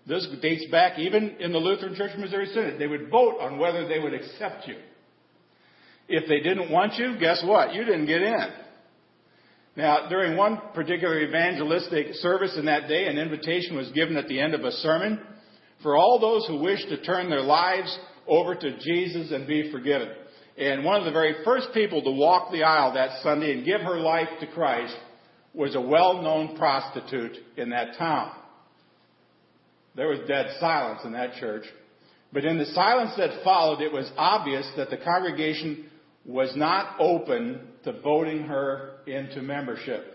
This 0.07 0.27
dates 0.41 0.65
back 0.71 0.97
even 0.99 1.37
in 1.39 1.51
the 1.51 1.59
Lutheran 1.59 1.95
Church 1.95 2.11
Missouri 2.17 2.47
Synod. 2.47 2.79
They 2.79 2.87
would 2.87 3.09
vote 3.09 3.37
on 3.39 3.57
whether 3.57 3.87
they 3.87 3.99
would 3.99 4.13
accept 4.13 4.67
you. 4.67 4.75
If 6.07 6.27
they 6.27 6.39
didn't 6.39 6.71
want 6.71 6.95
you, 6.95 7.17
guess 7.19 7.43
what? 7.45 7.73
You 7.73 7.85
didn't 7.85 8.07
get 8.07 8.21
in. 8.21 8.47
Now, 9.75 10.09
during 10.09 10.35
one 10.35 10.59
particular 10.73 11.21
evangelistic 11.21 12.15
service 12.15 12.55
in 12.57 12.65
that 12.65 12.87
day, 12.89 13.07
an 13.07 13.17
invitation 13.17 13.77
was 13.77 13.89
given 13.91 14.17
at 14.17 14.27
the 14.27 14.39
end 14.39 14.53
of 14.53 14.65
a 14.65 14.71
sermon 14.71 15.19
for 15.81 15.95
all 15.95 16.19
those 16.19 16.45
who 16.47 16.61
wish 16.61 16.83
to 16.85 17.01
turn 17.01 17.29
their 17.29 17.41
lives 17.41 17.97
over 18.27 18.53
to 18.53 18.79
Jesus 18.79 19.31
and 19.31 19.47
be 19.47 19.71
forgiven. 19.71 20.09
And 20.57 20.83
one 20.83 20.99
of 20.99 21.05
the 21.05 21.11
very 21.11 21.43
first 21.45 21.69
people 21.73 22.03
to 22.03 22.11
walk 22.11 22.51
the 22.51 22.63
aisle 22.63 22.93
that 22.93 23.23
Sunday 23.23 23.53
and 23.53 23.65
give 23.65 23.81
her 23.81 23.97
life 23.97 24.27
to 24.41 24.47
Christ 24.47 24.95
was 25.53 25.75
a 25.75 25.81
well-known 25.81 26.57
prostitute 26.57 27.37
in 27.57 27.69
that 27.69 27.97
town. 27.97 28.31
There 29.95 30.07
was 30.07 30.19
dead 30.27 30.47
silence 30.59 31.01
in 31.03 31.13
that 31.13 31.35
church. 31.39 31.63
But 32.33 32.45
in 32.45 32.57
the 32.57 32.65
silence 32.65 33.11
that 33.17 33.43
followed, 33.43 33.81
it 33.81 33.91
was 33.91 34.09
obvious 34.17 34.69
that 34.77 34.89
the 34.89 34.97
congregation 34.97 35.89
was 36.25 36.55
not 36.55 36.95
open 36.99 37.67
to 37.83 37.99
voting 38.01 38.43
her 38.43 38.97
into 39.07 39.41
membership. 39.41 40.05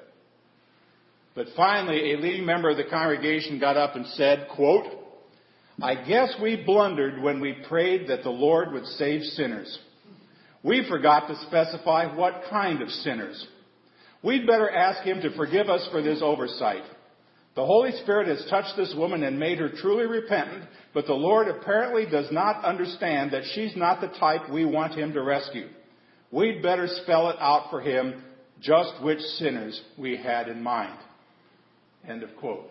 But 1.35 1.48
finally, 1.55 2.12
a 2.12 2.18
leading 2.18 2.46
member 2.46 2.70
of 2.70 2.76
the 2.76 2.85
congregation 2.85 3.61
got 3.61 3.76
up 3.76 3.94
and 3.94 4.07
said, 4.09 4.48
quote, 4.55 4.87
I 5.83 5.94
guess 6.07 6.35
we 6.40 6.62
blundered 6.64 7.22
when 7.22 7.40
we 7.40 7.57
prayed 7.68 8.09
that 8.09 8.22
the 8.22 8.31
Lord 8.31 8.72
would 8.72 8.87
save 8.87 9.22
sinners. 9.22 9.79
We 10.62 10.87
forgot 10.88 11.29
to 11.29 11.37
specify 11.46 12.16
what 12.16 12.44
kind 12.48 12.81
of 12.81 12.88
sinners. 12.88 13.46
We'd 14.22 14.46
better 14.46 14.70
ask 14.70 15.02
Him 15.02 15.20
to 15.20 15.37
forgive 15.37 15.68
us 15.68 15.87
for 15.92 16.02
this 16.02 16.20
oversight. 16.22 16.83
The 17.55 17.64
Holy 17.64 17.92
Spirit 18.02 18.29
has 18.29 18.46
touched 18.50 18.76
this 18.76 18.94
woman 18.96 19.22
and 19.22 19.38
made 19.38 19.59
her 19.59 19.68
truly 19.68 20.07
repentant, 20.07 20.64
but 20.94 21.07
the 21.07 21.14
Lord 21.14 21.48
apparently 21.48 22.07
does 22.07 22.33
not 22.33 22.64
understand 22.64 23.33
that 23.33 23.44
she's 23.55 23.76
not 23.76 24.00
the 24.00 24.09
type 24.18 24.50
we 24.50 24.64
want 24.64 24.94
Him 24.94 25.12
to 25.12 25.22
rescue. 25.22 25.68
We'd 26.37 26.62
better 26.62 26.87
spell 27.03 27.31
it 27.31 27.37
out 27.40 27.70
for 27.70 27.81
Him 27.81 28.22
just 28.61 29.03
which 29.03 29.20
sinners 29.38 29.81
we 29.96 30.18
had 30.18 30.49
in 30.49 30.62
mind. 30.62 30.99
End 32.07 32.22
of 32.22 32.29
quote. 32.37 32.68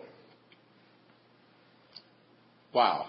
Wow. 2.72 3.06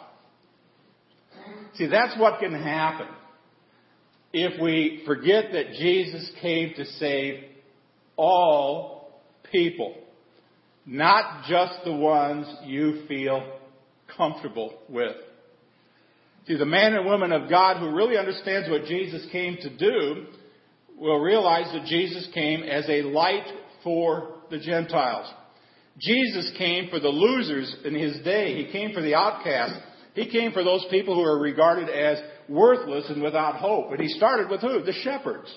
See, 1.76 1.86
that's 1.86 2.20
what 2.20 2.40
can 2.40 2.56
happen 2.56 3.06
if 4.34 4.60
we 4.60 5.04
forget 5.06 5.52
that 5.52 5.74
Jesus 5.74 6.28
came 6.42 6.74
to 6.76 6.86
save 6.86 7.44
all 8.16 9.22
people, 9.52 9.94
not 10.88 11.44
just 11.48 11.84
the 11.86 11.94
ones 11.94 12.48
you 12.66 13.04
feel 13.08 13.48
comfortable 14.18 14.74
with. 14.90 15.18
See, 16.48 16.58
the 16.58 16.66
man 16.66 16.96
and 16.96 17.06
woman 17.06 17.32
of 17.32 17.48
God 17.48 17.78
who 17.78 17.96
really 17.96 18.18
understands 18.18 18.68
what 18.72 18.86
Jesus 18.86 19.24
came 19.32 19.58
to 19.58 19.78
do 19.78 20.26
will 20.98 21.20
realize 21.20 21.72
that 21.74 21.86
Jesus 21.86 22.28
came 22.34 22.64
as 22.64 22.86
a 22.90 23.04
light 23.04 23.46
for 23.84 24.36
the 24.50 24.60
Gentiles. 24.60 25.32
Jesus 26.00 26.52
came 26.58 26.90
for 26.90 27.00
the 27.00 27.08
losers 27.08 27.76
in 27.86 27.96
his 27.96 28.20
day. 28.24 28.64
He 28.64 28.72
came 28.72 28.94
for 28.94 29.02
the 29.02 29.16
outcasts. 29.16 29.80
He 30.14 30.30
came 30.30 30.52
for 30.52 30.64
those 30.64 30.86
people 30.90 31.16
who 31.16 31.24
are 31.24 31.40
regarded 31.40 31.90
as 31.90 32.20
worthless 32.50 33.06
and 33.10 33.22
without 33.22 33.56
hope. 33.58 33.92
And 33.92 34.00
he 34.00 34.08
started 34.10 34.50
with 34.50 34.62
who? 34.62 34.84
The 34.84 34.94
shepherds. 34.94 35.54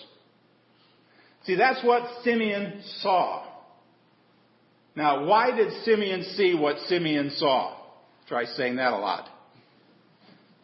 See, 1.44 1.56
that's 1.56 1.82
what 1.84 2.02
Simeon 2.22 2.82
saw. 3.00 3.46
Now, 4.94 5.24
why 5.24 5.54
did 5.54 5.72
Simeon 5.84 6.24
see 6.34 6.54
what 6.54 6.76
Simeon 6.88 7.32
saw? 7.36 7.76
Try 8.28 8.44
saying 8.44 8.76
that 8.76 8.92
a 8.92 8.98
lot. 8.98 9.28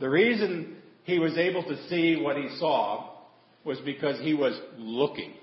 The 0.00 0.10
reason 0.10 0.76
he 1.04 1.18
was 1.18 1.38
able 1.38 1.62
to 1.62 1.88
see 1.88 2.20
what 2.20 2.36
he 2.36 2.48
saw 2.58 3.15
was 3.66 3.78
because 3.84 4.18
he 4.20 4.32
was 4.32 4.58
looking. 4.78 5.34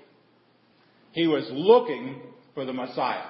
He 1.12 1.26
was 1.26 1.46
looking 1.52 2.20
for 2.54 2.64
the 2.64 2.72
Messiah. 2.72 3.26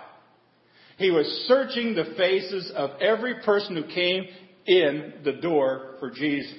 He 0.97 1.11
was 1.11 1.27
searching 1.49 1.95
the 1.95 2.15
faces 2.17 2.73
of 2.75 2.91
every 3.01 3.43
person 3.45 3.77
who 3.77 3.85
came 3.93 4.25
in 4.67 5.15
the 5.25 5.33
door 5.33 5.97
for 5.99 6.11
Jesus. 6.11 6.55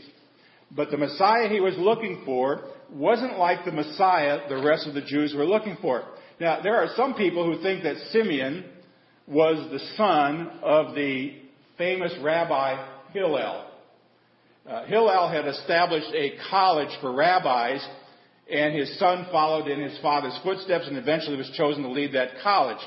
But 0.69 0.91
the 0.91 0.97
Messiah 0.97 1.47
he 1.47 1.61
was 1.61 1.75
looking 1.77 2.23
for 2.25 2.65
wasn't 2.91 3.39
like 3.39 3.63
the 3.63 3.71
Messiah 3.71 4.41
the 4.49 4.61
rest 4.61 4.87
of 4.87 4.93
the 4.93 5.01
Jews 5.01 5.33
were 5.33 5.45
looking 5.45 5.77
for. 5.81 6.03
Now, 6.39 6.61
there 6.61 6.75
are 6.75 6.89
some 6.97 7.13
people 7.13 7.45
who 7.45 7.63
think 7.63 7.83
that 7.83 7.95
Simeon 8.11 8.65
was 9.25 9.71
the 9.71 9.79
son 9.95 10.59
of 10.61 10.93
the 10.93 11.35
famous 11.77 12.13
Rabbi 12.21 12.85
Hillel. 13.13 13.71
Uh, 14.69 14.85
Hillel 14.85 15.29
had 15.29 15.47
established 15.47 16.11
a 16.13 16.33
college 16.49 16.89
for 16.99 17.13
rabbis, 17.13 17.85
and 18.51 18.75
his 18.75 18.97
son 18.99 19.27
followed 19.31 19.67
in 19.67 19.81
his 19.81 19.97
father's 20.01 20.37
footsteps 20.43 20.87
and 20.87 20.97
eventually 20.97 21.37
was 21.37 21.51
chosen 21.57 21.83
to 21.83 21.89
lead 21.89 22.13
that 22.13 22.41
college. 22.43 22.83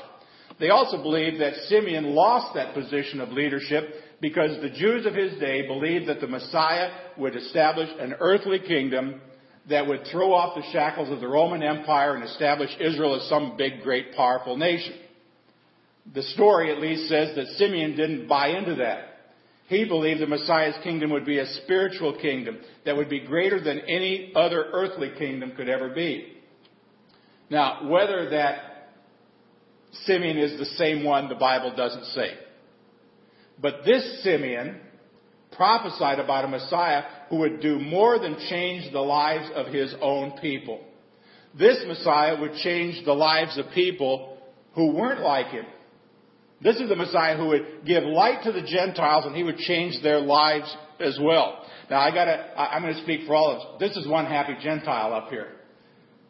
They 0.59 0.69
also 0.69 1.01
believed 1.01 1.41
that 1.41 1.53
Simeon 1.67 2.15
lost 2.15 2.53
that 2.55 2.73
position 2.73 3.21
of 3.21 3.29
leadership 3.29 3.93
because 4.21 4.61
the 4.61 4.69
Jews 4.69 5.05
of 5.05 5.15
his 5.15 5.39
day 5.39 5.67
believed 5.67 6.07
that 6.07 6.19
the 6.21 6.27
Messiah 6.27 6.91
would 7.17 7.35
establish 7.35 7.89
an 7.99 8.15
earthly 8.19 8.59
kingdom 8.59 9.21
that 9.69 9.87
would 9.87 10.05
throw 10.11 10.33
off 10.33 10.55
the 10.55 10.71
shackles 10.71 11.09
of 11.09 11.19
the 11.21 11.27
Roman 11.27 11.63
Empire 11.63 12.15
and 12.15 12.23
establish 12.23 12.69
Israel 12.79 13.15
as 13.15 13.29
some 13.29 13.55
big, 13.57 13.81
great, 13.83 14.13
powerful 14.15 14.57
nation. 14.57 14.95
The 16.13 16.23
story 16.23 16.71
at 16.71 16.81
least 16.81 17.07
says 17.07 17.35
that 17.35 17.47
Simeon 17.57 17.95
didn't 17.95 18.27
buy 18.27 18.49
into 18.49 18.75
that. 18.75 19.08
He 19.69 19.85
believed 19.85 20.19
the 20.19 20.25
Messiah's 20.25 20.75
kingdom 20.83 21.11
would 21.11 21.25
be 21.25 21.37
a 21.37 21.45
spiritual 21.63 22.17
kingdom 22.17 22.57
that 22.85 22.97
would 22.97 23.07
be 23.07 23.19
greater 23.19 23.63
than 23.63 23.79
any 23.81 24.33
other 24.35 24.65
earthly 24.73 25.11
kingdom 25.17 25.53
could 25.55 25.69
ever 25.69 25.89
be. 25.89 26.33
Now, 27.51 27.87
whether 27.87 28.31
that 28.31 28.89
Simeon 30.05 30.39
is 30.39 30.57
the 30.57 30.65
same 30.65 31.03
one 31.03 31.29
the 31.29 31.35
Bible 31.35 31.75
doesn't 31.75 32.05
say. 32.05 32.33
But 33.61 33.85
this 33.85 34.23
Simeon 34.23 34.79
prophesied 35.51 36.17
about 36.19 36.45
a 36.45 36.47
Messiah 36.47 37.03
who 37.29 37.37
would 37.37 37.61
do 37.61 37.79
more 37.79 38.17
than 38.17 38.39
change 38.49 38.91
the 38.91 38.99
lives 38.99 39.51
of 39.53 39.67
his 39.67 39.93
own 40.01 40.31
people. 40.41 40.81
This 41.57 41.77
Messiah 41.87 42.39
would 42.41 42.53
change 42.55 43.05
the 43.05 43.13
lives 43.13 43.55
of 43.59 43.65
people 43.75 44.37
who 44.73 44.93
weren't 44.93 45.21
like 45.21 45.47
him. 45.47 45.65
This 46.61 46.75
is 46.77 46.89
the 46.89 46.95
Messiah 46.95 47.37
who 47.37 47.47
would 47.47 47.85
give 47.85 48.03
light 48.03 48.43
to 48.43 48.51
the 48.51 48.61
Gentiles 48.61 49.25
and 49.25 49.35
he 49.35 49.43
would 49.43 49.57
change 49.57 50.01
their 50.03 50.19
lives 50.19 50.75
as 50.99 51.17
well. 51.21 51.65
Now 51.89 51.99
I 51.99 52.11
gotta, 52.11 52.59
I'm 52.59 52.81
gonna 52.81 53.01
speak 53.03 53.25
for 53.25 53.35
all 53.35 53.51
of 53.51 53.59
us. 53.59 53.79
This 53.79 53.95
is 53.95 54.07
one 54.07 54.25
happy 54.25 54.55
Gentile 54.61 55.13
up 55.13 55.29
here. 55.29 55.47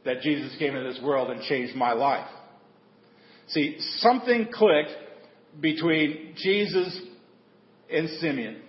That 0.05 0.21
Jesus 0.21 0.55
came 0.59 0.75
into 0.75 0.91
this 0.91 1.01
world 1.03 1.31
and 1.31 1.41
changed 1.41 1.75
my 1.75 1.93
life. 1.93 2.29
See, 3.47 3.77
something 3.97 4.49
clicked 4.53 4.91
between 5.59 6.35
Jesus 6.37 7.01
and 7.91 8.09
Simeon. 8.21 8.61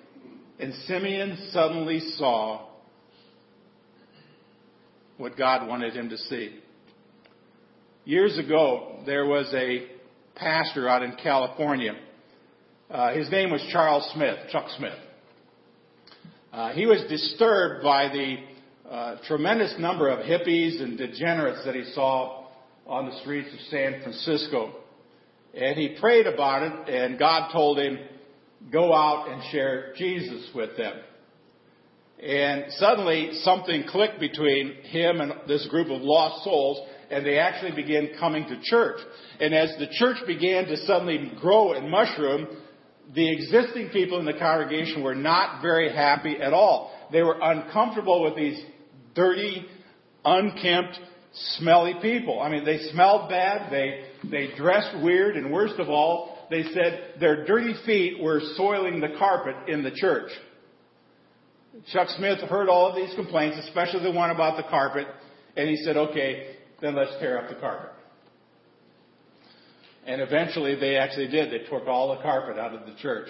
And 0.58 0.74
Simeon 0.86 1.50
suddenly 1.52 2.00
saw 2.16 2.66
what 5.18 5.36
God 5.36 5.68
wanted 5.68 5.94
him 5.94 6.08
to 6.08 6.16
see. 6.16 6.58
Years 8.06 8.38
ago, 8.38 9.02
there 9.04 9.26
was 9.26 9.52
a 9.54 9.86
pastor 10.34 10.88
out 10.88 11.02
in 11.02 11.16
California. 11.22 11.92
Uh, 12.90 13.12
his 13.14 13.30
name 13.30 13.50
was 13.50 13.64
Charles 13.72 14.08
Smith, 14.14 14.38
Chuck 14.50 14.66
Smith. 14.76 14.98
Uh, 16.52 16.72
he 16.72 16.86
was 16.86 17.04
disturbed 17.08 17.84
by 17.84 18.08
the 18.08 18.36
uh, 18.90 19.16
tremendous 19.28 19.74
number 19.78 20.08
of 20.08 20.20
hippies 20.20 20.82
and 20.82 20.98
degenerates 20.98 21.64
that 21.64 21.76
he 21.76 21.84
saw 21.94 22.46
on 22.86 23.06
the 23.06 23.20
streets 23.20 23.48
of 23.52 23.60
San 23.70 24.02
Francisco. 24.02 24.74
And 25.54 25.78
he 25.78 25.96
prayed 26.00 26.26
about 26.26 26.62
it, 26.62 26.88
and 26.88 27.18
God 27.18 27.52
told 27.52 27.78
him, 27.78 27.98
go 28.72 28.92
out 28.92 29.28
and 29.30 29.42
share 29.50 29.94
Jesus 29.96 30.48
with 30.54 30.76
them. 30.76 30.94
And 32.22 32.64
suddenly 32.72 33.30
something 33.42 33.84
clicked 33.88 34.20
between 34.20 34.74
him 34.82 35.20
and 35.20 35.32
this 35.48 35.66
group 35.68 35.88
of 35.88 36.02
lost 36.02 36.44
souls, 36.44 36.86
and 37.10 37.26
they 37.26 37.38
actually 37.38 37.72
began 37.72 38.10
coming 38.18 38.46
to 38.48 38.60
church. 38.62 39.00
And 39.40 39.54
as 39.54 39.74
the 39.78 39.88
church 39.92 40.18
began 40.26 40.66
to 40.66 40.76
suddenly 40.86 41.32
grow 41.40 41.72
and 41.72 41.90
mushroom, 41.90 42.46
the 43.14 43.32
existing 43.32 43.88
people 43.88 44.20
in 44.20 44.24
the 44.24 44.38
congregation 44.38 45.02
were 45.02 45.14
not 45.14 45.60
very 45.62 45.92
happy 45.92 46.36
at 46.40 46.52
all. 46.52 46.92
They 47.10 47.22
were 47.22 47.38
uncomfortable 47.40 48.22
with 48.22 48.36
these 48.36 48.62
dirty, 49.14 49.66
unkempt, 50.24 50.98
smelly 51.56 51.94
people. 52.00 52.40
I 52.40 52.48
mean, 52.48 52.64
they 52.64 52.78
smelled 52.92 53.28
bad, 53.28 53.72
they, 53.72 54.04
they 54.30 54.54
dressed 54.56 55.02
weird, 55.02 55.36
and 55.36 55.52
worst 55.52 55.80
of 55.80 55.88
all, 55.88 56.46
they 56.50 56.62
said 56.64 57.14
their 57.20 57.44
dirty 57.44 57.74
feet 57.86 58.22
were 58.22 58.40
soiling 58.56 59.00
the 59.00 59.14
carpet 59.18 59.54
in 59.68 59.82
the 59.82 59.92
church. 59.92 60.30
Chuck 61.92 62.08
Smith 62.16 62.40
heard 62.40 62.68
all 62.68 62.88
of 62.88 62.96
these 62.96 63.14
complaints, 63.14 63.56
especially 63.68 64.02
the 64.02 64.10
one 64.10 64.30
about 64.30 64.56
the 64.56 64.68
carpet, 64.68 65.06
and 65.56 65.68
he 65.68 65.76
said, 65.76 65.96
okay, 65.96 66.56
then 66.80 66.94
let's 66.94 67.12
tear 67.20 67.38
up 67.38 67.48
the 67.48 67.56
carpet. 67.56 67.90
And 70.06 70.20
eventually 70.20 70.74
they 70.76 70.96
actually 70.96 71.28
did. 71.28 71.52
They 71.52 71.68
took 71.68 71.86
all 71.86 72.14
the 72.16 72.22
carpet 72.22 72.58
out 72.58 72.74
of 72.74 72.86
the 72.86 72.94
church. 73.00 73.28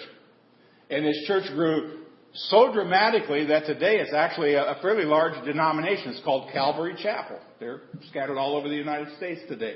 And 0.89 1.05
this 1.05 1.23
church 1.27 1.45
grew 1.53 1.99
so 2.33 2.71
dramatically 2.73 3.45
that 3.47 3.65
today 3.65 3.97
it's 3.97 4.13
actually 4.13 4.53
a 4.55 4.77
fairly 4.81 5.03
large 5.03 5.43
denomination. 5.45 6.11
It's 6.11 6.23
called 6.23 6.51
Calvary 6.53 6.95
Chapel. 7.01 7.39
They're 7.59 7.81
scattered 8.09 8.37
all 8.37 8.55
over 8.55 8.69
the 8.69 8.75
United 8.75 9.15
States 9.17 9.41
today. 9.47 9.75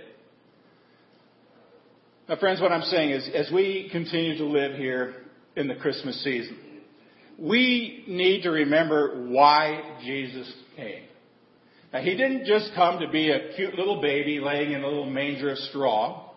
Now, 2.28 2.38
friends, 2.38 2.60
what 2.60 2.72
I'm 2.72 2.84
saying 2.84 3.12
is, 3.12 3.30
as 3.36 3.52
we 3.52 3.90
continue 3.92 4.38
to 4.38 4.46
live 4.46 4.78
here 4.78 5.16
in 5.56 5.68
the 5.68 5.76
Christmas 5.76 6.24
season, 6.24 6.58
we 7.38 8.04
need 8.08 8.44
to 8.44 8.50
remember 8.50 9.28
why 9.28 10.00
Jesus 10.04 10.52
came. 10.76 11.04
Now, 11.94 12.02
he 12.02 12.16
didn't 12.16 12.46
just 12.46 12.72
come 12.76 13.00
to 13.00 13.08
be 13.10 13.32
a 13.32 13.54
cute 13.56 13.76
little 13.76 14.02
baby 14.02 14.40
laying 14.40 14.74
in 14.74 14.84
a 14.84 14.88
little 14.88 15.10
manger 15.10 15.52
of 15.52 15.58
straw. 15.58 16.30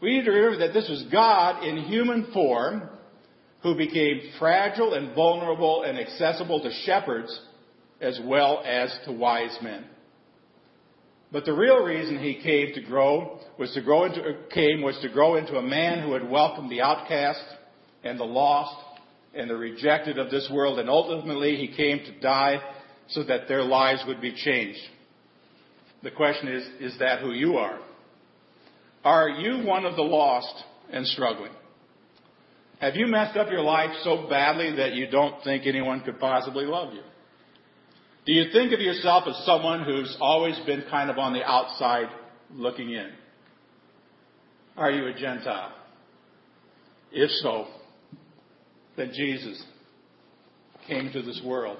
We 0.00 0.16
need 0.16 0.24
to 0.24 0.30
remember 0.30 0.66
that 0.66 0.74
this 0.74 0.88
was 0.88 1.04
God 1.10 1.64
in 1.64 1.78
human 1.84 2.30
form 2.32 2.88
who 3.62 3.74
became 3.74 4.20
fragile 4.38 4.94
and 4.94 5.14
vulnerable 5.14 5.82
and 5.82 5.98
accessible 5.98 6.60
to 6.60 6.70
shepherds 6.84 7.40
as 8.00 8.20
well 8.24 8.62
as 8.64 8.94
to 9.06 9.12
wise 9.12 9.56
men. 9.62 9.84
But 11.32 11.44
the 11.44 11.52
real 11.52 11.82
reason 11.82 12.18
he 12.18 12.40
came 12.42 12.74
to 12.74 12.82
grow 12.82 13.40
was 13.58 13.72
to 13.74 13.80
grow 13.80 14.04
into, 14.04 14.22
came 14.52 14.82
was 14.82 14.98
to 15.00 15.08
grow 15.08 15.36
into 15.36 15.56
a 15.56 15.62
man 15.62 16.02
who 16.02 16.12
had 16.12 16.28
welcomed 16.28 16.70
the 16.70 16.82
outcast 16.82 17.42
and 18.04 18.20
the 18.20 18.24
lost 18.24 18.76
and 19.34 19.50
the 19.50 19.56
rejected 19.56 20.18
of 20.18 20.30
this 20.30 20.48
world, 20.52 20.78
and 20.78 20.88
ultimately 20.88 21.56
he 21.56 21.68
came 21.68 21.98
to 21.98 22.20
die 22.20 22.60
so 23.08 23.22
that 23.24 23.48
their 23.48 23.62
lives 23.62 24.02
would 24.06 24.20
be 24.20 24.34
changed. 24.34 24.80
The 26.02 26.10
question 26.10 26.48
is, 26.48 26.92
is 26.92 26.98
that 26.98 27.20
who 27.20 27.32
you 27.32 27.56
are? 27.56 27.78
Are 29.04 29.28
you 29.28 29.64
one 29.64 29.84
of 29.84 29.96
the 29.96 30.02
lost 30.02 30.54
and 30.90 31.06
struggling? 31.06 31.52
Have 32.80 32.96
you 32.96 33.06
messed 33.06 33.36
up 33.36 33.50
your 33.50 33.62
life 33.62 33.90
so 34.02 34.26
badly 34.28 34.76
that 34.76 34.94
you 34.94 35.08
don't 35.08 35.42
think 35.42 35.66
anyone 35.66 36.02
could 36.02 36.18
possibly 36.18 36.64
love 36.64 36.92
you? 36.92 37.02
Do 38.26 38.32
you 38.32 38.50
think 38.52 38.72
of 38.72 38.80
yourself 38.80 39.24
as 39.28 39.36
someone 39.46 39.84
who's 39.84 40.16
always 40.20 40.58
been 40.66 40.84
kind 40.90 41.10
of 41.10 41.18
on 41.18 41.32
the 41.32 41.44
outside 41.44 42.08
looking 42.52 42.90
in? 42.90 43.10
Are 44.76 44.90
you 44.90 45.06
a 45.06 45.14
Gentile? 45.14 45.72
If 47.12 47.30
so, 47.42 47.68
then 48.96 49.12
Jesus 49.14 49.62
came 50.86 51.12
to 51.12 51.22
this 51.22 51.40
world 51.44 51.78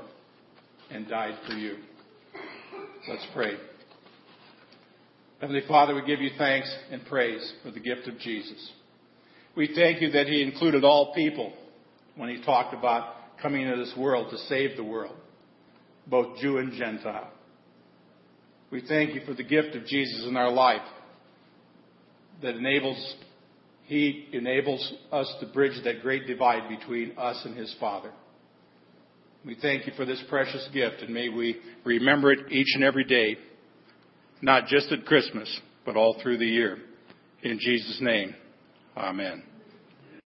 and 0.90 1.08
died 1.08 1.38
for 1.46 1.54
you. 1.54 1.76
Let's 3.08 3.26
pray. 3.34 3.54
Heavenly 5.40 5.62
Father, 5.68 5.94
we 5.94 6.04
give 6.06 6.20
you 6.20 6.30
thanks 6.38 6.74
and 6.90 7.04
praise 7.06 7.52
for 7.62 7.70
the 7.70 7.80
gift 7.80 8.08
of 8.08 8.18
Jesus. 8.18 8.72
We 9.54 9.70
thank 9.74 10.00
you 10.00 10.10
that 10.12 10.26
he 10.26 10.42
included 10.42 10.84
all 10.84 11.14
people 11.14 11.52
when 12.16 12.28
he 12.28 12.42
talked 12.42 12.74
about 12.74 13.14
coming 13.40 13.62
into 13.62 13.76
this 13.76 13.94
world 13.96 14.30
to 14.30 14.38
save 14.48 14.76
the 14.76 14.84
world, 14.84 15.16
both 16.06 16.38
Jew 16.38 16.58
and 16.58 16.72
Gentile. 16.72 17.30
We 18.70 18.82
thank 18.86 19.14
you 19.14 19.20
for 19.26 19.34
the 19.34 19.44
gift 19.44 19.76
of 19.76 19.86
Jesus 19.86 20.26
in 20.26 20.36
our 20.36 20.50
life 20.50 20.82
that 22.42 22.56
enables, 22.56 23.14
he 23.84 24.28
enables 24.32 24.92
us 25.12 25.32
to 25.40 25.46
bridge 25.46 25.82
that 25.84 26.02
great 26.02 26.26
divide 26.26 26.68
between 26.68 27.12
us 27.16 27.40
and 27.44 27.56
his 27.56 27.74
Father. 27.78 28.10
We 29.46 29.54
thank 29.62 29.86
you 29.86 29.92
for 29.96 30.04
this 30.04 30.20
precious 30.28 30.68
gift 30.74 31.02
and 31.02 31.14
may 31.14 31.28
we 31.28 31.56
remember 31.84 32.32
it 32.32 32.50
each 32.50 32.74
and 32.74 32.82
every 32.82 33.04
day, 33.04 33.36
not 34.42 34.66
just 34.66 34.90
at 34.90 35.06
Christmas, 35.06 35.60
but 35.84 35.96
all 35.96 36.16
through 36.20 36.38
the 36.38 36.46
year. 36.46 36.78
In 37.44 37.60
Jesus' 37.60 37.98
name. 38.00 38.34
Amen. 38.96 39.44